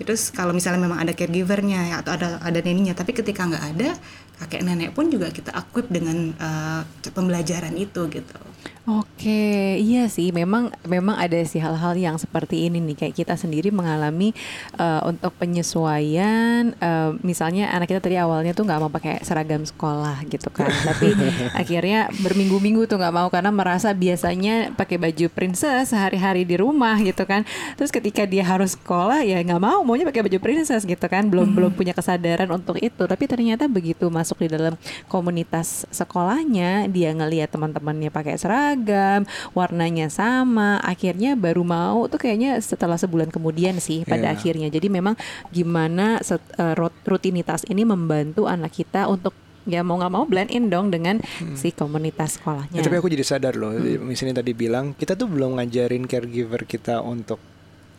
[0.00, 3.94] Terus kalau misalnya memang ada caregivernya ya, atau ada ada neninya, tapi ketika nggak ada,
[4.42, 8.38] kakek nenek pun juga kita equip dengan uh, pembelajaran itu gitu.
[8.82, 13.70] Oke, iya sih, memang memang ada sih hal-hal yang seperti ini nih, kayak kita sendiri
[13.70, 14.34] mengalami
[14.74, 20.26] uh, untuk penyesuaian, uh, misalnya anak kita tadi awalnya tuh nggak mau pakai seragam sekolah
[20.26, 21.14] gitu kan, tapi
[21.54, 27.22] akhirnya berminggu-minggu tuh nggak mau karena merasa biasanya pakai baju princess sehari-hari di rumah gitu
[27.22, 27.46] kan,
[27.78, 31.54] terus ketika dia harus sekolah ya nggak mau, maunya pakai baju princess gitu kan, belum
[31.54, 31.54] hmm.
[31.54, 34.74] belum punya kesadaran untuk itu, tapi ternyata begitu masuk di dalam
[35.06, 39.24] komunitas sekolahnya, dia ngelihat teman-temannya pakai seragam seragam,
[39.56, 44.36] warnanya sama, akhirnya baru mau tuh kayaknya setelah sebulan kemudian sih pada yeah.
[44.36, 44.68] akhirnya.
[44.68, 45.16] Jadi memang
[45.48, 46.76] gimana set, uh,
[47.08, 49.32] rutinitas ini membantu anak kita untuk
[49.64, 51.56] ya mau nggak mau blend in dong dengan hmm.
[51.56, 52.76] si komunitas sekolahnya.
[52.76, 54.04] Ya, tapi aku jadi sadar loh, hmm.
[54.04, 57.40] misalnya tadi bilang kita tuh belum ngajarin caregiver kita untuk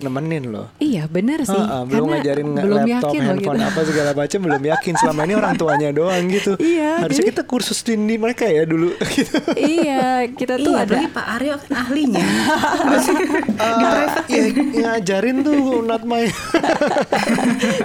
[0.03, 0.67] nemenin loh.
[0.77, 1.55] Iya benar sih.
[1.55, 3.69] Uh, uh, belum ngajarin belum laptop, handphone gitu.
[3.71, 6.53] apa segala macam belum yakin selama ini orang tuanya doang gitu.
[6.73, 7.05] Iya.
[7.05, 7.31] Harusnya jadi...
[7.35, 8.95] kita kursus di mereka ya dulu.
[9.15, 9.37] gitu.
[9.53, 10.97] Iya kita tuh iya, ada.
[11.11, 12.23] Pak Aryo kan ahlinya.
[13.61, 16.25] uh, ya, ngajarin tuh not my.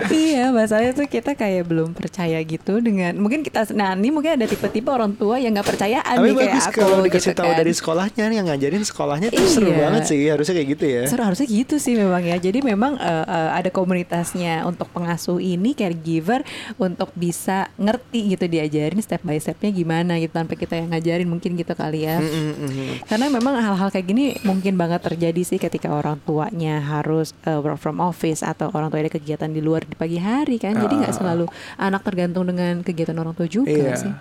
[0.08, 4.46] iya masalahnya tuh kita kayak belum percaya gitu dengan mungkin kita nah ini mungkin ada
[4.48, 6.80] tipe-tipe orang tua yang nggak percayaan Tapi nih kayak aku.
[6.80, 7.58] Kalau dikasih gitu tahu kan.
[7.60, 9.52] dari sekolahnya nih yang ngajarin sekolahnya tuh iya.
[9.52, 11.02] seru banget sih harusnya kayak gitu ya.
[11.04, 12.36] Seru harusnya gitu sih memang ya.
[12.40, 16.42] Jadi memang uh, uh, ada komunitasnya untuk pengasuh ini caregiver
[16.80, 21.54] untuk bisa ngerti gitu diajarin step by stepnya gimana gitu tanpa kita yang ngajarin mungkin
[21.58, 22.20] gitu kali ya.
[22.20, 22.88] Mm -hmm.
[23.06, 27.80] Karena memang hal-hal kayak gini mungkin banget terjadi sih ketika orang tuanya harus uh, work
[27.80, 30.76] from office atau orang tua ada kegiatan di luar di pagi hari kan.
[30.76, 31.18] Jadi nggak uh.
[31.18, 33.96] selalu anak tergantung dengan kegiatan orang tua juga iya.
[33.98, 34.12] sih.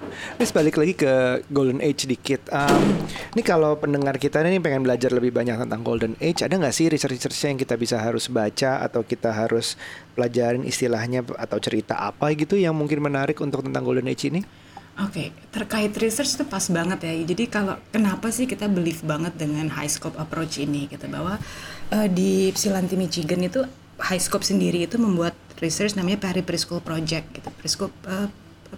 [0.41, 1.13] Terus balik lagi ke
[1.51, 2.49] golden age dikit.
[2.49, 3.05] Um,
[3.37, 6.87] ini kalau pendengar kita ini pengen belajar lebih banyak tentang golden age, ada nggak sih
[6.89, 9.77] research-research yang kita bisa harus baca atau kita harus
[10.17, 14.41] pelajarin istilahnya atau cerita apa gitu yang mungkin menarik untuk tentang Golden Age ini?
[14.97, 15.27] Oke, okay.
[15.53, 17.13] terkait research itu pas banget ya.
[17.21, 21.37] Jadi kalau kenapa sih kita believe banget dengan high scope approach ini gitu bahwa
[21.93, 23.61] uh, di Ypsilanti Michigan itu
[24.01, 27.49] high scope sendiri itu membuat research namanya Peri Preschool Project gitu.
[27.61, 28.25] Preschool uh,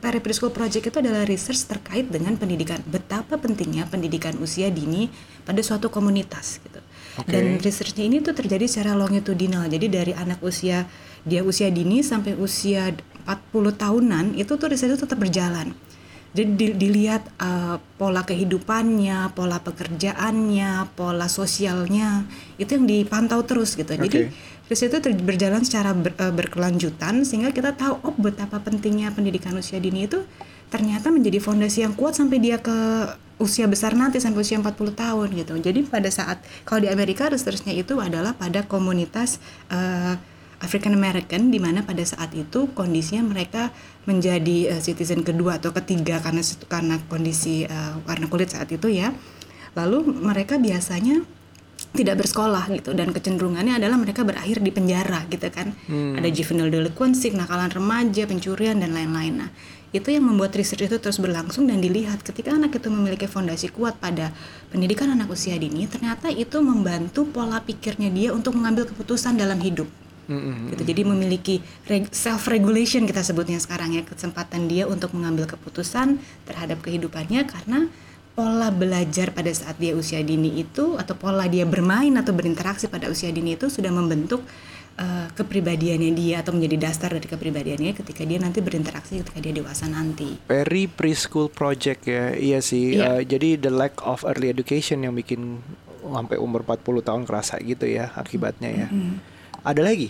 [0.03, 2.83] Peri Preschool Project itu adalah research terkait dengan pendidikan.
[2.83, 5.07] Betapa pentingnya pendidikan usia dini
[5.47, 6.83] pada suatu komunitas gitu.
[7.19, 7.31] Okay.
[7.35, 9.67] Dan researchnya ini tuh terjadi secara longitudinal.
[9.67, 10.87] Jadi dari anak usia
[11.27, 12.95] dia usia dini sampai usia
[13.27, 15.75] 40 tahunan itu tuh riset itu tetap berjalan.
[16.29, 22.29] Jadi di, dilihat uh, pola kehidupannya, pola pekerjaannya, pola sosialnya
[22.61, 23.89] itu yang dipantau terus gitu.
[23.97, 24.05] Okay.
[24.05, 24.19] Jadi
[24.69, 29.81] riset itu berjalan secara ber, uh, berkelanjutan sehingga kita tahu oh betapa pentingnya pendidikan usia
[29.81, 30.21] dini itu
[30.69, 32.77] ternyata menjadi fondasi yang kuat sampai dia ke
[33.39, 35.53] usia besar nanti sampai usia 40 tahun gitu.
[35.57, 39.39] Jadi pada saat kalau di Amerika researchnya itu adalah pada komunitas
[39.71, 40.19] uh,
[40.59, 43.71] African American di mana pada saat itu kondisinya mereka
[44.03, 49.15] menjadi uh, citizen kedua atau ketiga karena karena kondisi uh, warna kulit saat itu ya.
[49.73, 51.23] Lalu mereka biasanya
[51.89, 57.33] tidak bersekolah gitu dan kecenderungannya adalah mereka berakhir di penjara gitu kan ada juvenile delinquency
[57.33, 59.49] kenakalan remaja pencurian dan lain-lain nah
[59.89, 62.21] itu yang membuat research itu terus berlangsung dan dilihat.
[62.21, 64.29] Ketika anak itu memiliki fondasi kuat pada
[64.69, 69.89] pendidikan anak usia dini ternyata itu membantu pola pikirnya dia untuk mengambil keputusan dalam hidup.
[70.29, 70.85] Gitu.
[70.85, 71.55] Jadi memiliki
[72.13, 77.89] self regulation kita sebutnya sekarang ya kesempatan dia untuk mengambil keputusan terhadap kehidupannya karena
[78.37, 83.09] pola belajar pada saat dia usia dini itu atau pola dia bermain atau berinteraksi pada
[83.09, 84.45] usia dini itu sudah membentuk
[84.99, 89.87] uh, kepribadiannya dia atau menjadi dasar dari kepribadiannya ketika dia nanti berinteraksi ketika dia dewasa
[89.87, 90.35] nanti.
[90.51, 92.99] Very preschool project ya, iya sih.
[92.99, 93.17] Iya.
[93.17, 95.63] Uh, jadi the lack of early education yang bikin
[96.03, 98.87] sampai umur 40 tahun kerasa gitu ya akibatnya ya.
[99.63, 100.09] Ada lagi?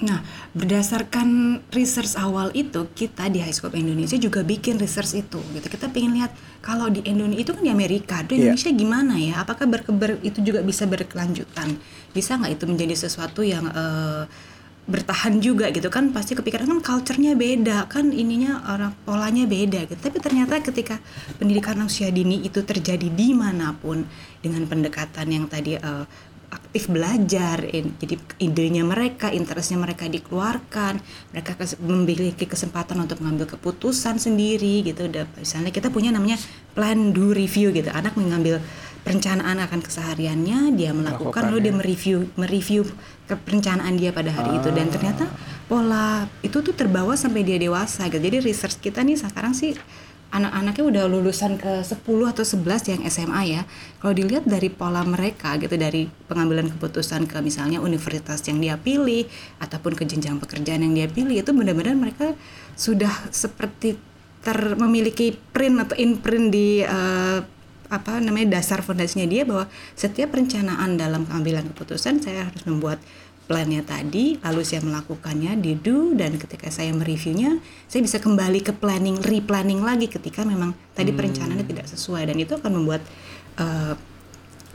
[0.00, 0.24] Nah,
[0.56, 5.36] berdasarkan research awal itu, kita di High School Indonesia juga bikin research itu.
[5.52, 5.66] Gitu.
[5.68, 6.32] Kita pengen lihat
[6.64, 8.56] kalau di Indonesia itu kan di Amerika, di Iya.
[8.56, 9.44] Indonesia gimana ya?
[9.44, 11.76] Apakah berkeber itu juga bisa berkelanjutan?
[12.10, 14.24] Bisa nggak itu menjadi sesuatu yang eh,
[14.90, 16.10] bertahan juga gitu kan?
[16.10, 20.00] Pasti kepikiran kan culture-nya beda, kan ininya orang polanya beda gitu.
[20.00, 20.98] Tapi ternyata ketika
[21.38, 24.02] pendidikan usia dini itu terjadi di mana pun
[24.42, 26.04] dengan pendekatan yang tadi eh,
[26.50, 30.98] aktif belajar, in- jadi idenya mereka, interestnya mereka dikeluarkan,
[31.30, 35.06] mereka kes- memiliki kesempatan untuk mengambil keputusan sendiri gitu.
[35.06, 36.42] Udah, misalnya kita punya namanya
[36.74, 38.58] plan do review gitu, anak mengambil
[39.00, 42.84] perencanaan akan kesehariannya, dia melakukan, lalu dia mereview, mereview
[43.26, 45.24] perencanaan dia pada hari itu dan ternyata
[45.70, 48.18] pola itu tuh terbawa sampai dia dewasa gitu.
[48.18, 49.78] Jadi research kita nih sekarang sih
[50.30, 51.98] anak-anaknya udah lulusan ke 10
[52.30, 53.62] atau 11 yang SMA ya.
[53.98, 59.26] Kalau dilihat dari pola mereka gitu dari pengambilan keputusan ke misalnya universitas yang dia pilih
[59.58, 62.34] ataupun ke jenjang pekerjaan yang dia pilih itu benar-benar mereka
[62.78, 63.98] sudah seperti
[64.40, 67.38] ter memiliki print atau imprint di eh,
[67.90, 69.66] apa namanya dasar fondasinya dia bahwa
[69.98, 73.02] setiap perencanaan dalam pengambilan keputusan saya harus membuat
[73.50, 77.58] plannya tadi, lalu saya melakukannya di do dan ketika saya mereviewnya,
[77.90, 82.54] saya bisa kembali ke planning, replanning lagi ketika memang tadi perencanaannya tidak sesuai dan itu
[82.54, 83.02] akan membuat
[83.58, 83.98] eh,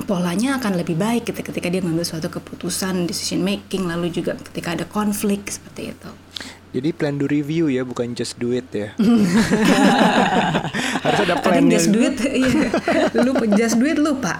[0.03, 4.75] polanya akan lebih baik ketika, ketika dia mengambil suatu keputusan, decision making, lalu juga ketika
[4.75, 6.11] ada konflik seperti itu.
[6.71, 8.91] Jadi plan do review ya, bukan just do it ya.
[11.05, 11.77] Harus ada plannya.
[11.77, 12.69] just do it, iya.
[13.21, 14.35] lupa just do it lupa.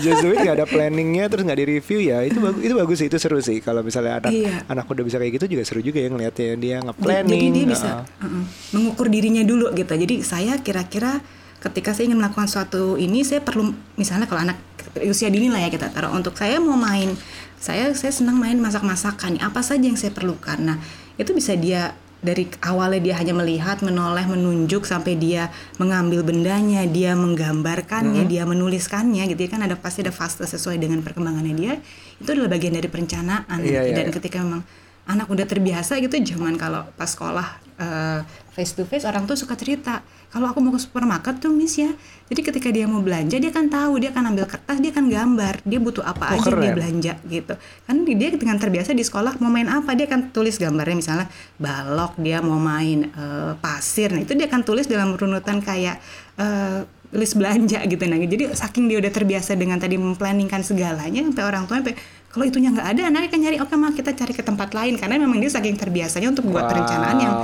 [0.00, 2.96] just do it nggak ada planningnya terus nggak di review ya itu bagus itu bagus
[2.98, 4.64] sih itu seru sih kalau misalnya anak Iya.
[4.66, 7.88] anak udah bisa kayak gitu juga seru juga ya ngeliatnya dia Jadi nge-planning dia bisa
[8.06, 9.92] uh-uh, mengukur dirinya dulu gitu.
[9.92, 11.20] Jadi saya kira-kira
[11.60, 14.56] ketika saya ingin melakukan suatu ini saya perlu misalnya kalau anak
[15.04, 17.12] usia dini lah ya kita taruh untuk saya mau main
[17.60, 20.56] saya saya senang main masak-masakan apa saja yang saya perlukan.
[20.56, 20.80] Nah,
[21.20, 25.48] itu bisa dia dari awalnya dia hanya melihat, menoleh, menunjuk sampai dia
[25.80, 31.00] mengambil bendanya, dia menggambarkannya, dia menuliskannya gitu ya kan ada pasti ada fase sesuai dengan
[31.00, 31.72] perkembangannya dia.
[32.20, 33.84] Itu adalah bagian dari perencanaan Iya, gitu.
[33.88, 34.12] iya, dan iya.
[34.12, 34.62] ketika memang
[35.08, 38.20] anak udah terbiasa gitu zaman kalau pas sekolah eh,
[38.52, 40.04] face to face orang tuh suka cerita.
[40.30, 41.90] Kalau aku mau ke supermarket tuh miss ya.
[42.30, 45.54] Jadi ketika dia mau belanja dia kan tahu dia akan ambil kertas dia akan gambar
[45.66, 46.76] dia butuh Oh, apa aja yang dia keren.
[46.78, 47.54] belanja gitu.
[47.88, 51.26] Kan dia dengan terbiasa di sekolah mau main apa dia akan tulis gambarnya misalnya
[51.58, 54.14] balok dia mau main eh, pasir.
[54.14, 55.98] Nah itu dia akan tulis dalam runutan kayak
[56.38, 58.04] eh, list belanja gitu.
[58.06, 61.98] Nah jadi saking dia udah terbiasa dengan tadi memplanningkan segalanya sampai orang tua sampai
[62.30, 65.18] kalau itunya nggak ada anaknya akan nyari oke mah kita cari ke tempat lain karena
[65.18, 66.70] memang dia saking terbiasanya untuk buat Wow.
[66.70, 67.34] perencanaan yang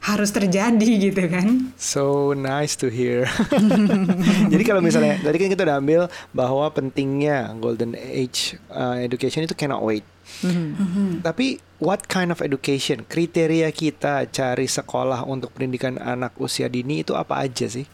[0.00, 3.28] harus terjadi gitu kan So nice to hear.
[4.52, 6.00] Jadi kalau misalnya tadi kan kita udah ambil
[6.32, 10.08] bahwa pentingnya golden age uh, education itu cannot wait.
[11.20, 13.04] Tapi what kind of education?
[13.04, 17.84] Kriteria kita cari sekolah untuk pendidikan anak usia dini itu apa aja sih?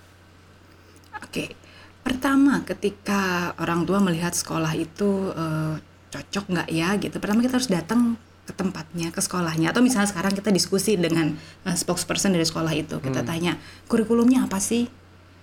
[1.18, 1.56] Oke,
[2.04, 5.74] pertama ketika orang tua melihat sekolah itu eh,
[6.16, 10.32] cocok nggak ya gitu, pertama kita harus datang ke tempatnya, ke sekolahnya, atau misalnya sekarang
[10.32, 11.34] kita diskusi dengan
[11.66, 13.58] eh, spokesperson dari sekolah itu, kita tanya
[13.90, 14.88] kurikulumnya apa sih,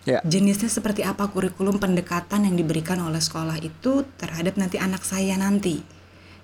[0.03, 0.19] Ya.
[0.27, 5.79] jenisnya seperti apa kurikulum pendekatan yang diberikan oleh sekolah itu terhadap nanti anak saya nanti.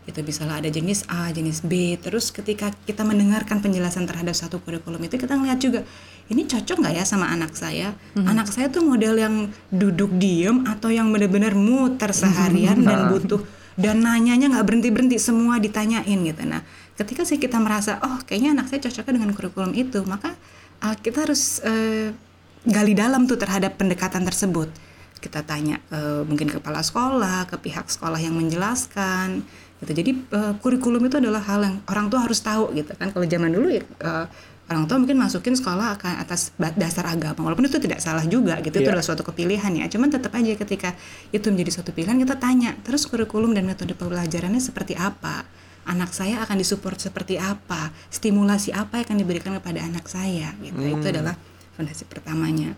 [0.07, 1.99] Itu misalnya ada jenis A, jenis B.
[1.99, 5.83] Terus ketika kita mendengarkan penjelasan terhadap satu kurikulum itu kita ngeliat juga
[6.31, 7.91] ini cocok nggak ya sama anak saya?
[8.15, 9.35] Anak saya tuh model yang
[9.75, 13.43] duduk diem atau yang benar-benar muter seharian dan butuh
[13.79, 16.43] dan nanyanya nggak berhenti berhenti semua ditanyain gitu.
[16.43, 16.59] Nah,
[16.99, 20.35] ketika sih kita merasa oh kayaknya anak saya cocoknya dengan kurikulum itu, maka
[20.83, 22.11] uh, kita harus uh,
[22.67, 24.67] gali dalam tuh terhadap pendekatan tersebut.
[25.19, 29.43] Kita tanya ke mungkin kepala sekolah, ke pihak sekolah yang menjelaskan,
[29.79, 33.23] gitu jadi uh, kurikulum itu adalah hal yang orang tua harus tahu gitu kan kalau
[33.23, 34.27] zaman dulu ya uh,
[34.69, 38.77] orang tua mungkin masukin sekolah akan atas dasar agama walaupun itu tidak salah juga gitu
[38.77, 38.85] yeah.
[38.85, 38.93] itu iya.
[38.93, 40.93] adalah suatu kepilihan ya cuman tetap aja ketika
[41.33, 45.43] itu menjadi suatu pilihan kita tanya terus kurikulum dan metode pembelajarannya seperti apa
[45.89, 50.77] anak saya akan disupport seperti apa stimulasi apa yang akan diberikan kepada anak saya gitu
[50.77, 51.01] hmm.
[51.01, 51.33] itu adalah
[51.73, 52.77] fondasi pertamanya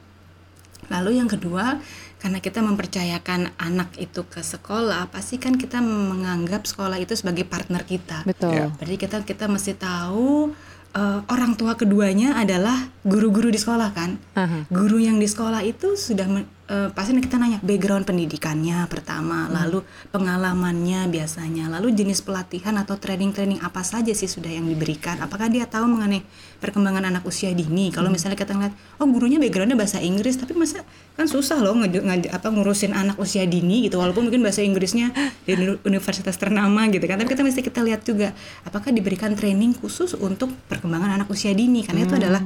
[0.87, 1.79] lalu yang kedua
[2.21, 7.83] karena kita mempercayakan anak itu ke sekolah pasti kan kita menganggap sekolah itu sebagai partner
[7.83, 8.71] kita betul ya.
[8.79, 10.53] berarti kita kita mesti tahu
[10.95, 14.19] uh, orang tua keduanya adalah guru-guru di sekolah kan.
[14.35, 14.61] Uh-huh.
[14.71, 16.27] Guru yang di sekolah itu sudah
[16.71, 19.51] uh, pasti kita nanya background pendidikannya pertama, hmm.
[19.51, 19.79] lalu
[20.15, 25.19] pengalamannya biasanya, lalu jenis pelatihan atau training-training apa saja sih sudah yang diberikan.
[25.19, 26.23] Apakah dia tahu mengenai
[26.63, 27.91] perkembangan anak usia dini?
[27.91, 28.15] Kalau hmm.
[28.15, 30.87] misalnya kita ngeliat, oh gurunya backgroundnya bahasa Inggris, tapi masa
[31.19, 35.11] kan susah loh nge- nge- apa ngurusin anak usia dini gitu, walaupun mungkin bahasa Inggrisnya
[35.45, 35.53] di
[35.83, 37.19] universitas ternama gitu kan.
[37.19, 38.31] Tapi kita mesti kita lihat juga
[38.63, 42.07] apakah diberikan training khusus untuk perkembangan anak usia dini karena hmm.
[42.07, 42.41] itu adalah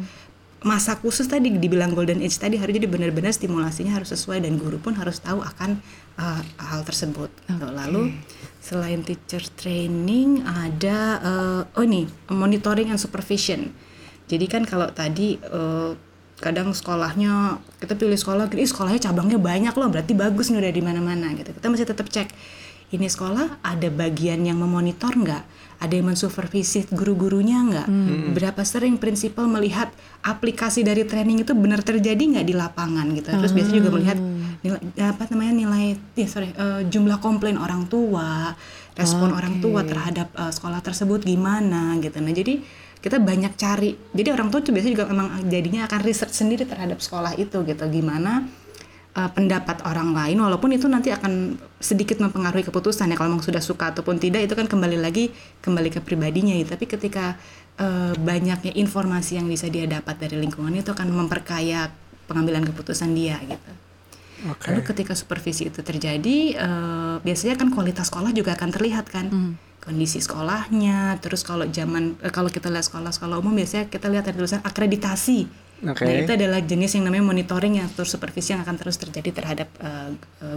[0.66, 4.82] masa khusus tadi dibilang golden age tadi harus jadi benar-benar stimulasinya harus sesuai dan guru
[4.82, 5.78] pun harus tahu akan
[6.18, 7.30] uh, hal tersebut.
[7.46, 7.70] Okay.
[7.70, 8.18] Lalu
[8.58, 13.70] selain teacher training ada uh, oh ini monitoring and supervision.
[14.26, 15.94] Jadi kan kalau tadi uh,
[16.42, 20.82] kadang sekolahnya kita pilih sekolah, ini sekolahnya cabangnya banyak loh, berarti bagus nih udah di
[20.82, 21.54] mana-mana gitu.
[21.54, 22.34] Kita masih tetap cek
[22.96, 25.44] ini sekolah ada bagian yang memonitor nggak?
[25.76, 27.88] ada yang mensupervisi guru-gurunya nggak?
[27.88, 28.32] Hmm.
[28.32, 29.92] Berapa sering prinsipal melihat
[30.24, 33.28] aplikasi dari training itu benar terjadi nggak di lapangan gitu?
[33.30, 33.58] Terus hmm.
[33.60, 34.18] biasanya juga melihat
[34.66, 38.56] nilai apa namanya nilai, ya sorry uh, jumlah komplain orang tua,
[38.96, 39.40] respon okay.
[39.44, 42.18] orang tua terhadap uh, sekolah tersebut gimana gitu.
[42.24, 42.64] Nah jadi
[43.04, 43.94] kita banyak cari.
[44.16, 47.84] Jadi orang tua tuh biasanya juga memang jadinya akan research sendiri terhadap sekolah itu gitu.
[47.92, 48.48] Gimana
[49.16, 53.16] uh, pendapat orang lain walaupun itu nanti akan sedikit mempengaruhi keputusan ya.
[53.16, 55.32] Kalau memang sudah suka ataupun tidak itu kan kembali lagi
[55.64, 56.68] kembali ke pribadinya ya.
[56.68, 57.40] Tapi ketika
[57.80, 61.90] uh, banyaknya informasi yang bisa dia dapat dari lingkungan itu akan memperkaya
[62.28, 63.72] pengambilan keputusan dia gitu.
[64.36, 64.76] Okay.
[64.76, 69.28] lalu ketika supervisi itu terjadi uh, biasanya kan kualitas sekolah juga akan terlihat kan.
[69.32, 69.54] Mm.
[69.86, 74.66] kondisi sekolahnya terus kalau zaman kalau kita lihat sekolah-sekolah umum biasanya kita lihat ada tulisan
[74.66, 75.46] akreditasi
[75.94, 76.06] Okay.
[76.06, 79.70] Nah itu adalah jenis yang namanya monitoring yang terus supervisi yang akan terus terjadi terhadap
[79.78, 80.10] uh,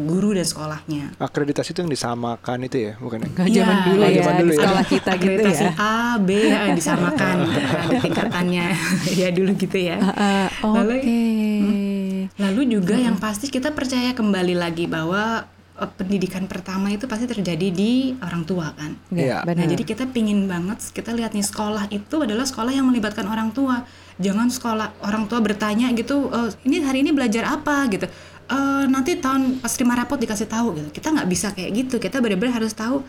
[0.09, 1.05] guru dan sekolahnya.
[1.21, 3.29] Akreditasi itu yang disamakan itu ya, bukan?
[3.45, 4.61] Ya, zaman dulu ya, zaman dulu ya.
[4.65, 5.71] Sekolah kita gitu ya.
[5.77, 7.37] A, B ya, disamakan
[7.85, 8.67] ada tingkatannya
[9.21, 9.97] ya dulu gitu ya.
[10.01, 10.97] Uh, uh, Oke.
[10.97, 11.59] Okay.
[11.59, 13.05] Hmm, lalu juga hmm.
[13.05, 15.45] yang pasti kita percaya kembali lagi bahwa
[15.87, 18.99] pendidikan pertama itu pasti terjadi di orang tua kan.
[19.15, 19.47] Iya.
[19.47, 19.55] Yeah.
[19.55, 23.55] Nah jadi kita pingin banget kita lihat nih sekolah itu adalah sekolah yang melibatkan orang
[23.55, 23.87] tua
[24.19, 28.07] jangan sekolah orang tua bertanya gitu e, ini hari ini belajar apa gitu
[28.51, 28.59] e,
[28.91, 32.59] nanti tahun pas terima rapot dikasih tahu gitu kita nggak bisa kayak gitu kita benar-benar
[32.59, 33.07] harus tahu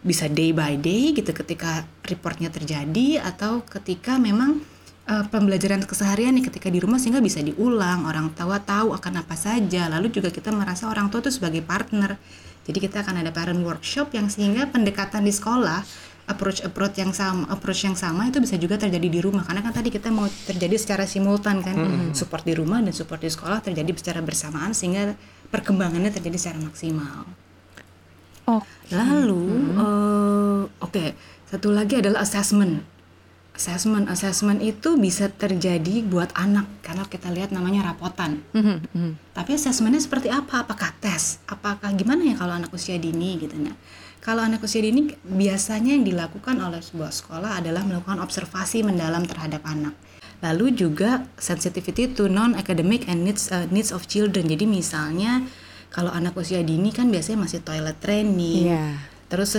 [0.00, 4.62] bisa day by day gitu ketika reportnya terjadi atau ketika memang
[5.06, 9.34] uh, pembelajaran keseharian nih ketika di rumah sehingga bisa diulang orang tua tahu akan apa
[9.38, 12.18] saja lalu juga kita merasa orang tua itu sebagai partner
[12.66, 15.86] jadi kita akan ada parent workshop yang sehingga pendekatan di sekolah
[16.26, 19.70] approach approach yang sama approach yang sama itu bisa juga terjadi di rumah karena kan
[19.70, 22.10] tadi kita mau terjadi secara simultan kan mm -hmm.
[22.18, 25.14] support di rumah dan support di sekolah terjadi secara bersamaan sehingga
[25.54, 27.22] perkembangannya terjadi secara maksimal.
[28.50, 28.62] Oh.
[28.90, 29.78] Lalu mm -hmm.
[29.78, 31.14] uh, oke okay,
[31.46, 32.95] satu lagi adalah assessment.
[33.56, 38.44] Assessment assessment itu bisa terjadi buat anak karena kita lihat namanya rapotan.
[38.52, 39.10] Mm -hmm.
[39.32, 40.68] Tapi assessmentnya seperti apa?
[40.68, 41.40] Apakah tes?
[41.48, 43.72] Apakah gimana ya kalau anak usia dini gitu ya?
[44.20, 49.64] Kalau anak usia dini biasanya yang dilakukan oleh sebuah sekolah adalah melakukan observasi mendalam terhadap
[49.64, 49.96] anak.
[50.44, 54.52] Lalu juga sensitivity to non academic and needs uh, needs of children.
[54.52, 55.46] Jadi misalnya
[55.88, 58.68] kalau anak usia dini kan biasanya masih toilet training.
[58.68, 59.00] Yeah.
[59.32, 59.56] Terus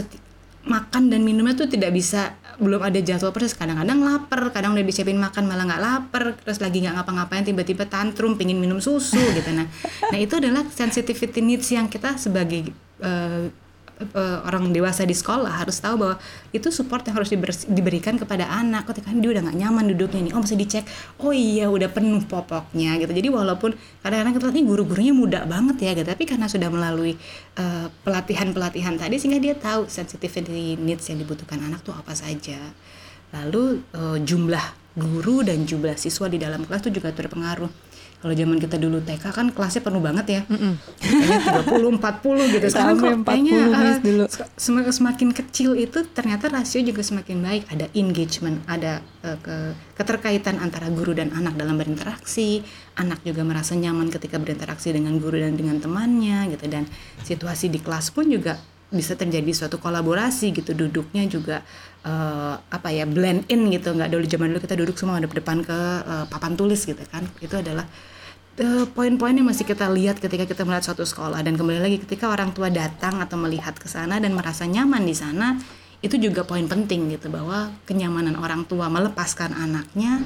[0.68, 3.56] makan dan minumnya tuh tidak bisa belum ada jadwal persis.
[3.56, 8.36] Kadang-kadang lapar kadang udah disiapin makan malah nggak lapar terus lagi nggak ngapa-ngapain tiba-tiba tantrum
[8.36, 9.50] pingin minum susu gitu.
[9.56, 9.68] Nah
[10.12, 13.48] nah itu adalah sensitivity needs yang kita sebagai uh,
[14.16, 16.16] uh, orang dewasa di sekolah harus tahu bahwa
[16.56, 17.30] itu support yang harus
[17.68, 20.34] diberikan kepada anak ketika dia udah nggak nyaman duduknya nih.
[20.34, 20.88] Oh masih dicek.
[21.20, 23.12] Oh iya udah penuh popoknya gitu.
[23.12, 26.08] Jadi walaupun kadang-kadang kita ini guru-gurunya muda banget ya gitu.
[26.08, 27.20] Tapi karena sudah melalui
[28.08, 32.60] pelatihan pelatihan-pelatihan tadi sehingga dia tahu sensitivity needs yang dibutuhkan anak tuh apa saja.
[33.34, 34.64] Lalu uh, jumlah
[34.98, 37.70] guru dan jumlah siswa di dalam kelas itu juga terpengaruh
[38.18, 40.42] kalau zaman kita dulu TK kan kelasnya penuh banget ya.
[40.50, 40.74] Mm -mm.
[41.70, 42.66] 30 40 gitu.
[42.74, 44.24] Sekarang kok kayaknya uh, dulu.
[44.58, 47.64] Semakin, semakin kecil itu ternyata rasio juga semakin baik.
[47.70, 49.56] Ada engagement, ada uh, ke,
[49.94, 52.66] keterkaitan antara guru dan anak dalam berinteraksi.
[52.98, 56.90] Anak juga merasa nyaman ketika berinteraksi dengan guru dan dengan temannya gitu dan
[57.22, 61.60] situasi di kelas pun juga bisa terjadi suatu kolaborasi gitu duduknya juga
[62.06, 63.96] uh, apa ya blend in gitu.
[63.96, 67.24] Nggak dulu zaman dulu kita duduk semua ada depan ke uh, papan tulis gitu kan.
[67.42, 67.88] Itu adalah
[68.62, 71.42] uh, poin-poin yang masih kita lihat ketika kita melihat suatu sekolah.
[71.42, 75.16] Dan kembali lagi ketika orang tua datang atau melihat ke sana dan merasa nyaman di
[75.18, 75.58] sana
[76.06, 80.22] itu juga poin penting gitu bahwa kenyamanan orang tua melepaskan anaknya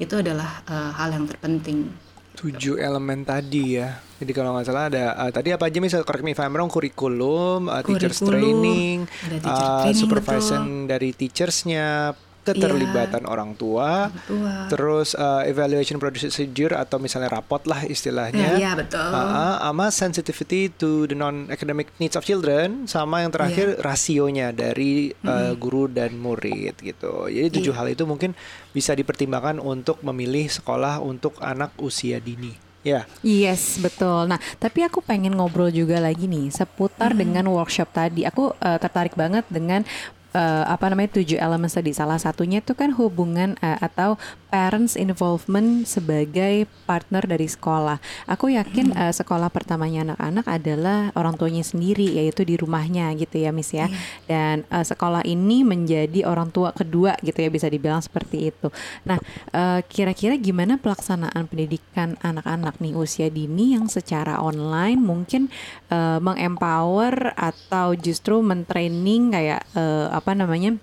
[0.00, 1.92] itu adalah uh, hal yang terpenting
[2.36, 4.00] tujuh elemen tadi ya.
[4.22, 6.70] Jadi kalau nggak salah ada uh, tadi apa aja misalnya correct me if I'm wrong
[6.70, 10.88] kurikulum, uh, teachers training, teacher uh, training supervision betul.
[10.88, 13.32] dari teachersnya, keterlibatan yeah.
[13.32, 14.66] orang tua, tua.
[14.66, 20.68] terus uh, evaluation procedure atau misalnya rapot lah istilahnya, yeah, yeah, betul, uh, sama sensitivity
[20.74, 23.82] to the non academic needs of children, sama yang terakhir yeah.
[23.82, 27.30] rasionya dari uh, guru dan murid gitu.
[27.30, 27.78] Jadi tujuh yeah.
[27.78, 28.34] hal itu mungkin
[28.74, 32.72] bisa dipertimbangkan untuk memilih sekolah untuk anak usia dini.
[32.82, 33.06] Ya.
[33.22, 33.54] Yeah.
[33.54, 34.26] Yes, betul.
[34.26, 37.20] Nah, tapi aku pengen ngobrol juga lagi nih seputar hmm.
[37.22, 38.26] dengan workshop tadi.
[38.26, 39.86] Aku uh, tertarik banget dengan
[40.34, 44.20] uh, apa namanya tujuh elemen tadi salah satunya itu kan hubungan uh, atau
[44.52, 47.96] parents involvement sebagai partner dari sekolah.
[48.28, 53.48] Aku yakin uh, sekolah pertamanya anak-anak adalah orang tuanya sendiri yaitu di rumahnya gitu ya
[53.48, 53.88] Miss ya.
[53.88, 53.90] Yeah.
[54.28, 58.68] Dan uh, sekolah ini menjadi orang tua kedua gitu ya bisa dibilang seperti itu.
[59.08, 59.16] Nah,
[59.56, 65.48] uh, kira-kira gimana pelaksanaan pendidikan anak-anak nih usia dini yang secara online mungkin
[65.88, 70.78] uh, mengempower atau justru mentraining kayak uh, apa namanya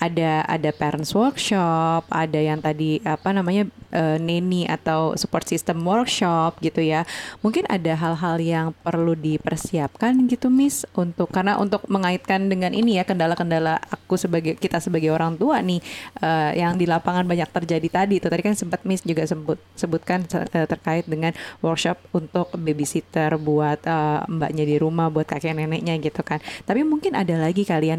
[0.00, 6.56] ada ada parents workshop, ada yang tadi apa namanya uh, neni atau support system workshop
[6.64, 7.04] gitu ya.
[7.44, 13.04] Mungkin ada hal-hal yang perlu dipersiapkan gitu Miss untuk karena untuk mengaitkan dengan ini ya
[13.04, 15.84] kendala-kendala aku sebagai kita sebagai orang tua nih
[16.24, 20.24] uh, yang di lapangan banyak terjadi tadi itu tadi kan sempat Miss juga sebut sebutkan
[20.32, 26.22] uh, terkait dengan workshop untuk babysitter buat uh, mbaknya di rumah buat kakek neneknya gitu
[26.22, 26.38] kan.
[26.64, 27.98] Tapi mungkin ada lagi kali yang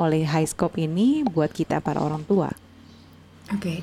[0.00, 2.52] oleh high scope ini ini buat kita para orang tua?
[3.50, 3.58] Oke.
[3.58, 3.78] Okay.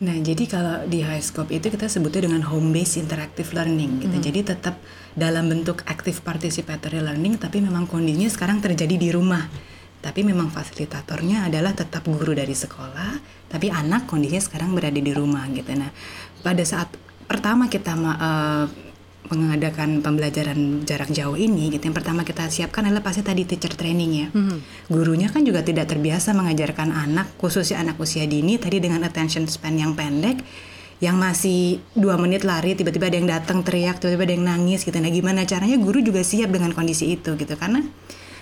[0.00, 4.16] Nah, jadi kalau di high scope itu kita sebutnya dengan home based interactive learning gitu.
[4.16, 4.24] Hmm.
[4.24, 4.80] Jadi tetap
[5.12, 9.44] dalam bentuk active participatory learning tapi memang kondisinya sekarang terjadi di rumah.
[10.00, 13.20] Tapi memang fasilitatornya adalah tetap guru dari sekolah,
[13.52, 15.68] tapi anak kondisinya sekarang berada di rumah gitu.
[15.76, 15.92] Nah,
[16.40, 16.88] pada saat
[17.28, 18.64] pertama kita uh,
[19.38, 21.86] mengadakan pembelajaran jarak jauh ini gitu.
[21.86, 24.28] Yang pertama kita siapkan adalah pasti tadi teacher training ya.
[24.30, 24.58] Mm-hmm.
[24.90, 29.78] gurunya kan juga tidak terbiasa mengajarkan anak khususnya anak usia dini tadi dengan attention span
[29.78, 30.42] yang pendek
[31.00, 34.96] yang masih dua menit lari tiba-tiba ada yang datang teriak tiba-tiba ada yang nangis gitu.
[35.00, 37.56] Nah gimana caranya guru juga siap dengan kondisi itu gitu.
[37.56, 37.80] Karena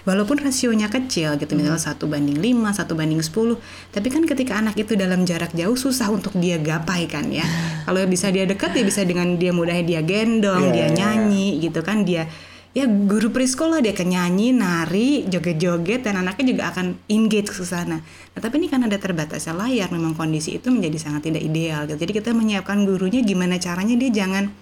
[0.05, 1.59] walaupun rasionya kecil gitu hmm.
[1.65, 3.59] misalnya satu banding 5, satu banding 10
[3.95, 7.47] tapi kan ketika anak itu dalam jarak jauh susah untuk dia gapai kan ya
[7.87, 10.99] kalau bisa dia dekat ya bisa dengan dia mudahnya dia gendong yeah, dia iya, iya.
[10.99, 11.63] nyanyi yeah.
[11.71, 12.29] gitu kan dia
[12.77, 17.65] ya guru preschool lah dia akan nyanyi, nari, joget-joget dan anaknya juga akan engage ke
[17.65, 17.99] sana.
[18.05, 21.89] Nah, tapi ini kan ada terbatasnya layar, memang kondisi itu menjadi sangat tidak ideal.
[21.89, 21.99] Gitu.
[21.99, 24.53] Jadi kita menyiapkan gurunya gimana caranya dia jangan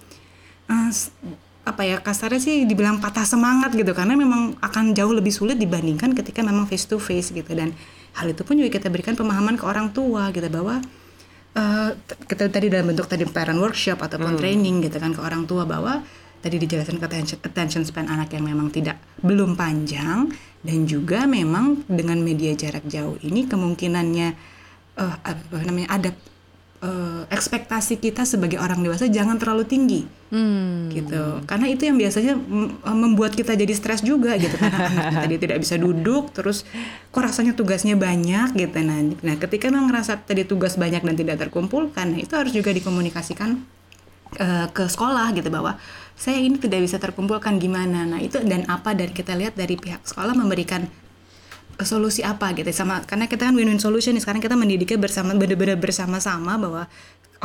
[0.71, 0.89] uh,
[1.67, 6.15] apa ya kasarnya sih dibilang patah semangat gitu karena memang akan jauh lebih sulit dibandingkan
[6.15, 7.75] ketika memang face to face gitu dan
[8.15, 10.79] hal itu pun juga kita berikan pemahaman ke orang tua gitu bahwa
[11.53, 11.91] uh,
[12.25, 14.41] kita tadi dalam bentuk tadi parent workshop ataupun hmm.
[14.41, 16.01] training gitu kan ke orang tua bahwa
[16.39, 20.31] tadi dijelaskan ke attention, attention span anak yang memang tidak belum panjang
[20.63, 24.29] dan juga memang dengan media jarak jauh ini kemungkinannya
[24.97, 26.09] uh, apa namanya ada
[26.81, 30.01] uh, ekspektasi kita sebagai orang dewasa jangan terlalu tinggi.
[30.27, 30.91] Hmm.
[30.91, 31.39] gitu.
[31.47, 32.35] Karena itu yang biasanya
[32.83, 34.59] membuat kita jadi stres juga gitu.
[34.59, 36.67] Karena anak kita dia tidak bisa duduk terus
[37.15, 38.77] kok rasanya tugasnya banyak gitu.
[38.83, 42.75] Nah nah ketika memang ngerasa tadi tugas banyak dan tidak terkumpulkan nah itu harus juga
[42.75, 43.55] dikomunikasikan
[44.35, 45.79] uh, ke sekolah gitu bahwa
[46.19, 48.03] saya ini tidak bisa terkumpulkan gimana?
[48.03, 48.91] Nah itu dan apa?
[48.91, 50.91] Dari kita lihat dari pihak sekolah memberikan
[51.85, 52.69] solusi apa gitu.
[52.73, 54.23] Sama karena kita kan win-win solution nih.
[54.23, 56.83] Sekarang kita mendidiknya bersama benar-benar bersama-sama bahwa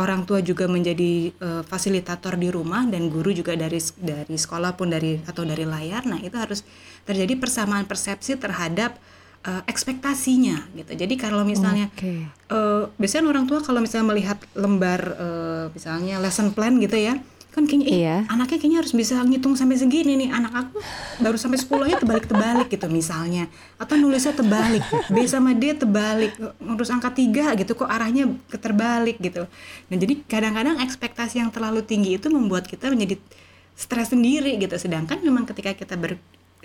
[0.00, 4.88] orang tua juga menjadi uh, fasilitator di rumah dan guru juga dari dari sekolah pun
[4.88, 6.08] dari atau dari layar.
[6.08, 6.64] Nah itu harus
[7.04, 8.96] terjadi persamaan persepsi terhadap
[9.44, 10.92] uh, ekspektasinya gitu.
[10.96, 12.24] Jadi kalau misalnya okay.
[12.48, 17.20] uh, biasanya orang tua kalau misalnya melihat lembar uh, misalnya lesson plan gitu ya
[17.52, 18.16] kan kayaknya iya.
[18.32, 20.32] anaknya kayaknya harus bisa ngitung sampai segini nih.
[20.32, 20.80] Anak aku
[21.20, 23.44] baru sampai 10 aja terbalik terbalik gitu misalnya.
[23.76, 24.80] Atau nulisnya terbalik
[25.12, 29.44] B sama D terbalik ngurus angka tiga gitu kok arahnya keterbalik gitu.
[29.92, 33.20] Nah jadi kadang-kadang ekspektasi yang terlalu tinggi itu membuat kita menjadi
[33.76, 34.72] stres sendiri gitu.
[34.80, 36.16] Sedangkan memang ketika kita ber,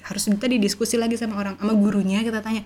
[0.07, 2.63] harus tadi diskusi lagi sama orang sama gurunya kita tanya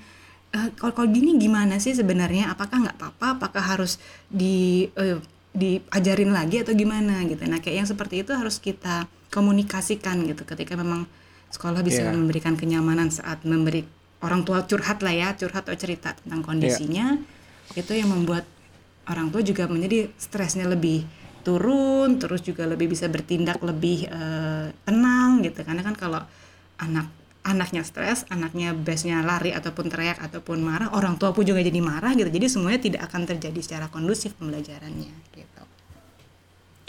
[0.54, 2.54] e, kalau kalau gini gimana sih sebenarnya?
[2.54, 3.98] Apakah nggak apa-apa apakah harus
[4.30, 5.18] di uh,
[5.52, 7.44] diajarin lagi atau gimana gitu.
[7.44, 11.08] Nah kayak yang seperti itu harus kita komunikasikan gitu ketika memang
[11.52, 12.16] sekolah bisa Iya.
[12.16, 13.84] memberikan kenyamanan saat memberi
[14.24, 17.20] orang tua curhat lah ya curhat atau cerita tentang kondisinya
[17.76, 18.48] itu yang membuat
[19.08, 21.04] orang tua juga menjadi stresnya lebih
[21.42, 26.22] turun terus juga lebih bisa bertindak lebih eh, tenang gitu karena kan kalau
[26.80, 27.10] anak
[27.42, 32.14] anaknya stres anaknya bestnya lari ataupun teriak ataupun marah orang tua pun juga jadi marah
[32.14, 32.30] gitu.
[32.30, 35.64] Jadi semuanya tidak akan terjadi secara kondusif pembelajarannya gitu.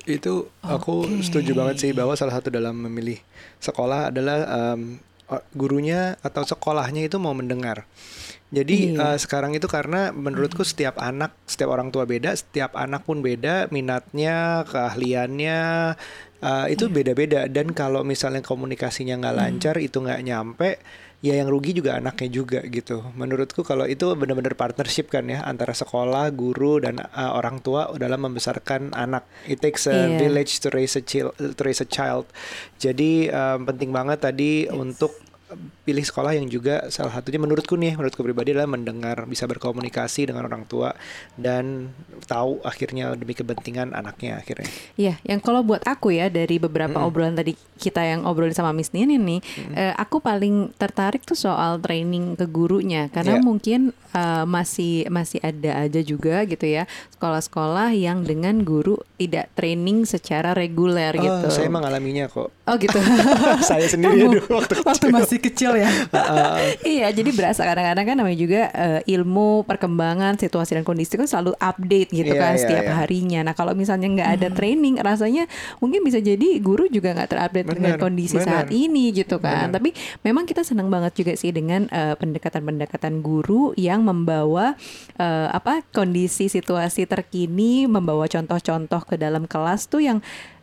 [0.02, 3.22] Itu aku setuju banget sih bahwa salah satu dalam memilih
[3.62, 4.38] sekolah adalah
[5.30, 7.86] o- gurunya atau sekolahnya itu mau mendengar.
[8.52, 9.16] Jadi Iya.
[9.16, 13.72] eh, sekarang itu karena menurutku setiap anak, setiap orang tua beda, setiap anak pun beda
[13.72, 15.60] minatnya, keahliannya
[16.42, 17.48] eh, itu beda-beda.
[17.48, 20.82] Dan kalau misalnya komunikasinya nggak lancar, itu nggak nyampe,
[21.22, 22.98] ya yang rugi juga anaknya juga gitu.
[23.14, 28.26] Menurutku kalau itu benar-benar partnership kan ya antara sekolah, guru dan uh, orang tua dalam
[28.26, 29.22] membesarkan anak.
[29.46, 30.18] It takes a Iya.
[30.18, 31.30] village to raise a child.
[31.38, 32.26] To raise a child.
[32.76, 35.14] Jadi um, penting banget tadi untuk
[35.82, 40.46] pilih sekolah yang juga salah satunya menurutku nih, menurutku pribadi adalah mendengar, bisa berkomunikasi dengan
[40.46, 40.94] orang tua
[41.34, 41.90] dan
[42.24, 44.68] tahu akhirnya demi kepentingan anaknya akhirnya.
[44.94, 48.94] Iya, yang kalau buat aku ya dari beberapa obrolan tadi kita yang obrolin sama Miss
[48.94, 49.40] Nini nih,
[49.74, 53.42] eh, aku paling tertarik tuh soal training ke gurunya karena Iya.
[53.42, 53.80] mungkin
[54.12, 56.84] eh, masih masih ada aja juga gitu ya
[57.16, 61.48] sekolah-sekolah yang dengan guru tidak training secara reguler Oh, gitu.
[61.50, 62.50] saya mengalaminya kok.
[62.66, 62.98] Oh gitu.
[63.68, 65.90] saya sendiri Kamu dulu waktu waktu masih kecil ya.
[66.86, 71.52] iya, jadi berasa kadang-kadang kan namanya juga eh, ilmu perkembangan situasi dan kondisi kan selalu
[71.58, 72.94] update gitu Iya, kan iya, setiap iya.
[73.02, 73.40] harinya.
[73.42, 75.44] Nah kalau misalnya nggak ada training, rasanya
[75.82, 78.80] mungkin bisa jadi guru juga nggak terupdate dengan Benar, kondisi saat benar.
[78.86, 79.68] ini gitu kan.
[79.74, 79.90] Tapi
[80.22, 84.78] memang kita senang banget juga sih dengan eh, pendekatan-pendekatan guru yang membawa
[85.18, 90.18] eh, apa kondisi situasi terkini, membawa contoh-contoh ke dalam kelas tuh yang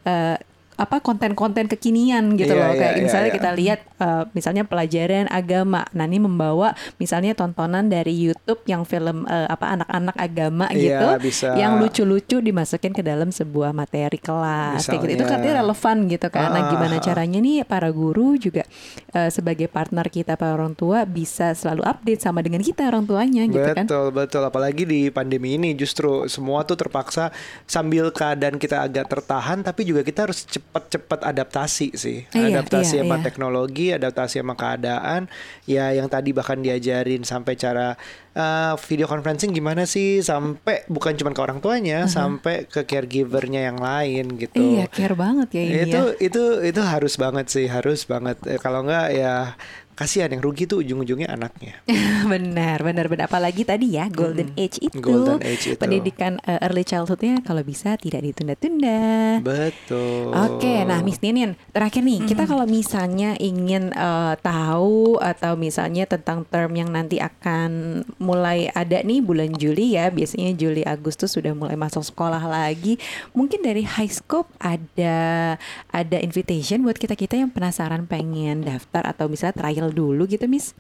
[0.07, 0.39] eh,
[0.79, 3.35] apa konten-konten kekinian gitu Iya, loh iya, kayak iya, misalnya iya.
[3.35, 9.27] kita lihat eh, misalnya pelajaran agama nah ini membawa misalnya tontonan dari YouTube yang film
[9.27, 11.47] eh, apa anak-anak agama Iya, gitu bisa.
[11.53, 15.35] yang lucu-lucu dimasukin ke dalam sebuah materi kelas kayak gitu itu Misalnya.
[15.35, 17.03] katanya relevan gitu kan nah Ah, gimana ah, ah.
[17.03, 18.63] caranya nih para guru juga
[19.11, 23.43] eh, sebagai partner kita para orang tua bisa selalu update sama dengan kita orang tuanya
[23.43, 24.41] gitu kan Betul, betul.
[24.41, 27.33] Apalagi di pandemi ini justru semua tuh terpaksa
[27.65, 32.29] sambil keadaan kita agak tertahan, tapi juga kita harus cepat-cepat adaptasi sih.
[32.29, 33.25] Iya, adaptasi iya, sama iya.
[33.25, 35.25] teknologi, adaptasi sama keadaan.
[35.65, 37.97] Ya yang tadi bahkan diajarin sampai cara
[38.37, 43.81] uh, video conferencing gimana sih sampai bukan cuma ke orang tuanya, sampai ke caregivernya yang
[43.81, 44.61] lain gitu.
[44.61, 48.37] iya care banget ya ini itu ya itu itu harus banget sih, harus banget.
[48.45, 49.57] Eh, kalau enggak ya
[49.99, 51.75] kasihan yang rugi tuh ujung-ujungnya anaknya.
[52.31, 53.27] benar, benar, benar.
[53.27, 55.79] Apalagi tadi ya golden age itu, Golden age itu.
[55.79, 59.43] pendidikan eh, early childhoodnya kalau bisa tidak ditunda-tunda.
[59.43, 60.31] Betul.
[60.31, 66.47] Oke, nah Miss Ninin, terakhir nih kita kalau misalnya ingin eh, tahu atau misalnya tentang
[66.47, 71.75] term yang nanti akan mulai ada nih bulan Juli ya, biasanya Juli Agustus sudah mulai
[71.75, 72.95] masuk sekolah lagi.
[73.35, 75.59] Mungkin dari High Scope ada
[75.91, 80.73] ada invitation buat kita kita yang penasaran pengen daftar atau misalnya trial dulu gitu, Miss.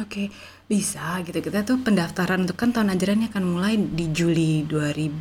[0.00, 0.32] Oke,
[0.72, 1.36] bisa gitu.
[1.44, 5.20] Kita tuh pendaftaran untuk kan tahun ajarannya akan mulai di Juli 2000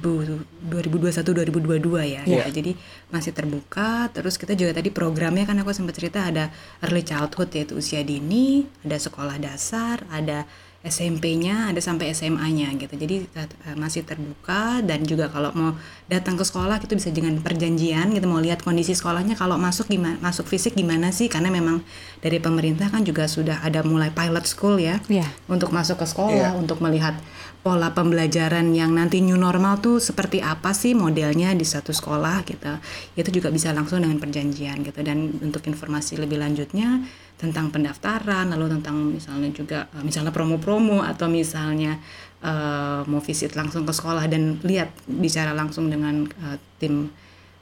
[0.72, 2.24] 2021 2022 ya.
[2.24, 2.48] Iya.
[2.48, 2.50] Gitu.
[2.56, 2.72] Jadi
[3.12, 4.08] masih terbuka.
[4.16, 6.48] Terus kita juga tadi programnya kan aku sempat cerita ada
[6.88, 10.48] early childhood yaitu usia dini, ada sekolah dasar, ada
[10.82, 12.98] SMP-nya, ada sampai SMA-nya gitu.
[12.98, 15.72] Jadi eh, masih terbuka dan juga kalau mau
[16.10, 20.18] datang ke sekolah itu bisa dengan perjanjian gitu mau lihat kondisi sekolahnya kalau masuk gimana
[20.20, 21.80] masuk fisik gimana sih karena memang
[22.20, 25.30] dari pemerintah kan juga sudah ada mulai pilot school ya Iya.
[25.48, 27.16] untuk masuk ke sekolah, untuk melihat
[27.62, 32.74] pola pembelajaran yang nanti new normal tuh seperti apa sih modelnya di satu sekolah gitu.
[33.14, 37.06] Itu juga bisa langsung dengan perjanjian gitu dan untuk informasi lebih lanjutnya
[37.38, 42.02] tentang pendaftaran lalu tentang misalnya juga eh, misalnya promo-promo atau misalnya
[42.42, 47.14] eh, mau visit langsung ke sekolah dan lihat bicara langsung dengan eh, tim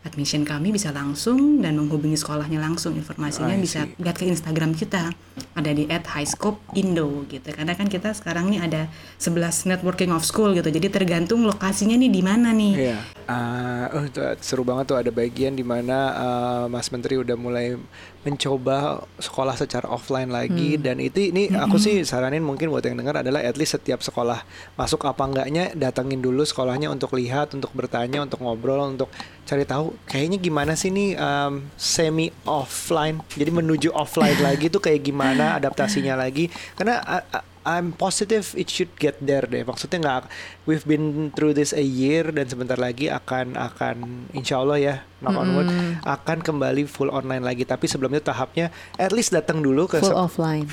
[0.08, 2.96] admission kami bisa langsung dan menghubungi sekolahnya langsung.
[2.96, 5.12] Informasinya I bisa lihat ke Instagram kita.
[5.56, 7.50] Ada di @highscopeindo gitu.
[7.52, 8.82] Karena kan kita sekarang nih ada
[9.20, 10.72] 11 networking of school gitu.
[10.72, 12.74] Jadi tergantung lokasinya nih di mana nih.
[12.80, 13.00] Iya.
[13.28, 14.98] Ah, oh, itu seru banget tuh.
[15.04, 17.76] Ada bagian di mana ah, Mas Menteri udah mulai
[18.20, 23.24] mencoba sekolah secara offline lagi dan itu ini aku sih saranin mungkin buat yang dengar
[23.24, 24.44] adalah at least setiap sekolah
[24.76, 29.08] masuk apa enggaknya datengin dulu sekolahnya untuk lihat, untuk bertanya, untuk ngobrol, untuk
[29.48, 33.24] cari tahu kayaknya gimana sih nih um, semi offline.
[33.34, 36.52] Jadi menuju offline lagi tuh kayak gimana adaptasinya lagi.
[36.78, 39.62] Karena a- a- I'm positive it should get there deh.
[39.62, 40.24] Maksudnya nggak,
[40.66, 43.96] we've been through this a year dan sebentar lagi akan akan
[44.34, 45.70] insya Allah ya, knock on wood,
[46.02, 47.70] akan kembali full online lagi.
[47.70, 50.66] Tapi sebelumnya tahapnya at least datang dulu ke Full offline.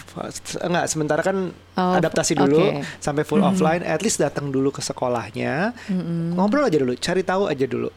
[0.65, 2.89] Enggak, sementara kan Oh, adaptasi dulu oke.
[3.05, 5.77] sampai full offline, at least datang dulu ke sekolahnya,
[6.33, 7.93] ngobrol aja dulu, cari tahu aja dulu.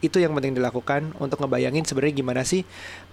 [0.00, 2.64] Itu yang penting dilakukan untuk ngebayangin sebenarnya gimana sih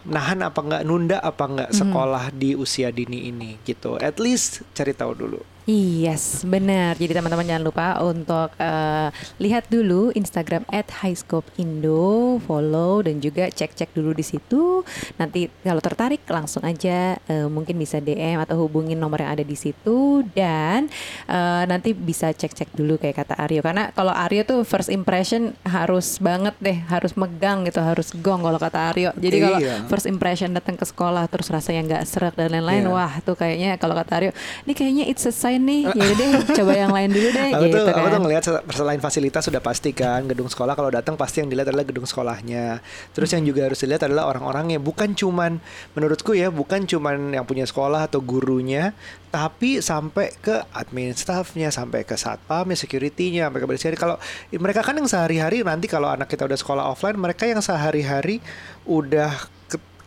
[0.06, 3.98] nahan apa enggak nunda apa enggak sekolah di usia dini ini gitu.
[4.02, 5.42] At least cari tahu dulu.
[5.70, 6.98] Yes, benar.
[6.98, 14.18] Jadi teman-teman jangan lupa untuk eh, lihat dulu Instagram @highscopeindo, follow dan juga cek-cek dulu
[14.18, 14.82] di situ.
[15.22, 19.54] Nanti kalau tertarik langsung aja eh, mungkin bisa DM atau hubungin nomor yang ada di
[19.54, 20.90] situ dan
[21.30, 23.62] eh, nanti bisa cek-cek dulu kayak kata Aryo.
[23.62, 28.58] Karena kalau Aryo tuh first impression harus banget deh, harus megang gitu, harus gong kalau
[28.58, 29.10] kata Aryo.
[29.14, 29.86] Jadi kalau Iya.
[29.92, 32.96] First impression datang ke sekolah terus rasanya nggak serak dan lain-lain, Iya.
[32.96, 34.32] wah tuh kayaknya kalau kata Aryo,
[34.64, 35.92] ini kayaknya it's a sign nih.
[35.92, 36.32] Ya deh,
[36.64, 38.14] coba yang lain dulu deh Aku gitu tuh, aku kan.
[38.16, 41.76] tuh ngelihat se- selain fasilitas sudah pasti kan gedung sekolah kalau datang pasti yang dilihat
[41.76, 42.80] adalah gedung sekolahnya.
[43.12, 45.60] Terus yang juga harus dilihat adalah orang-orangnya, bukan cuman
[45.92, 48.96] menurutku ya, bukan cuman yang punya sekolah atau gurunya,
[49.28, 54.16] tapi sampai ke admin staffnya, sampai ke satpamnya, securitynya, sampai ke bersih Kalau
[54.56, 58.40] mereka kan yang sehari-hari nanti kalau anak kita udah sekolah offline, mereka yang sehari-hari
[58.88, 59.60] udah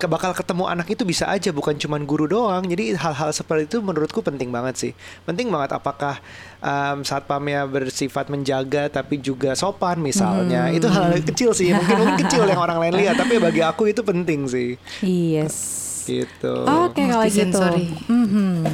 [0.05, 3.81] ke- bakal ketemu anak itu bisa aja bukan cuman guru doang jadi hal-hal seperti itu
[3.81, 4.93] menurutku penting banget sih
[5.25, 6.21] penting banget apakah
[6.59, 12.45] um, satpamnya bersifat menjaga tapi juga sopan misalnya itu hal kecil sih mungkin mungkin kecil
[12.45, 15.57] yang orang lain lihat tapi bagi aku itu penting sih Yes.
[16.05, 17.57] gitu Oke kalau gitu.
[17.57, 17.87] Multisensori.
[18.07, 18.69] Mhm.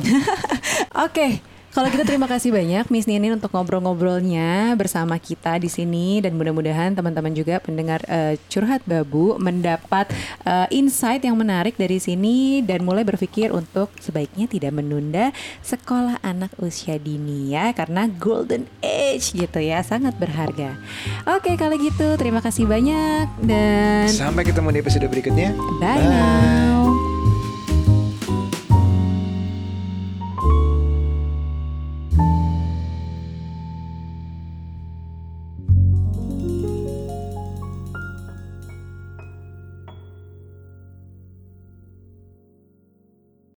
[1.06, 1.49] Oke.
[1.70, 6.98] Kalau gitu terima kasih banyak Miss Ninin untuk ngobrol-ngobrolnya bersama kita di sini dan mudah-mudahan
[6.98, 10.10] teman-teman juga pendengar eh, curhat babu mendapat
[10.42, 15.30] eh, insight yang menarik dari sini dan mulai berpikir untuk sebaiknya tidak menunda
[15.62, 20.74] sekolah anak usia dini ya karena golden age gitu ya sangat berharga.
[21.30, 27.09] Oke kalau gitu terima kasih banyak dan sampai ketemu di episode berikutnya bye now.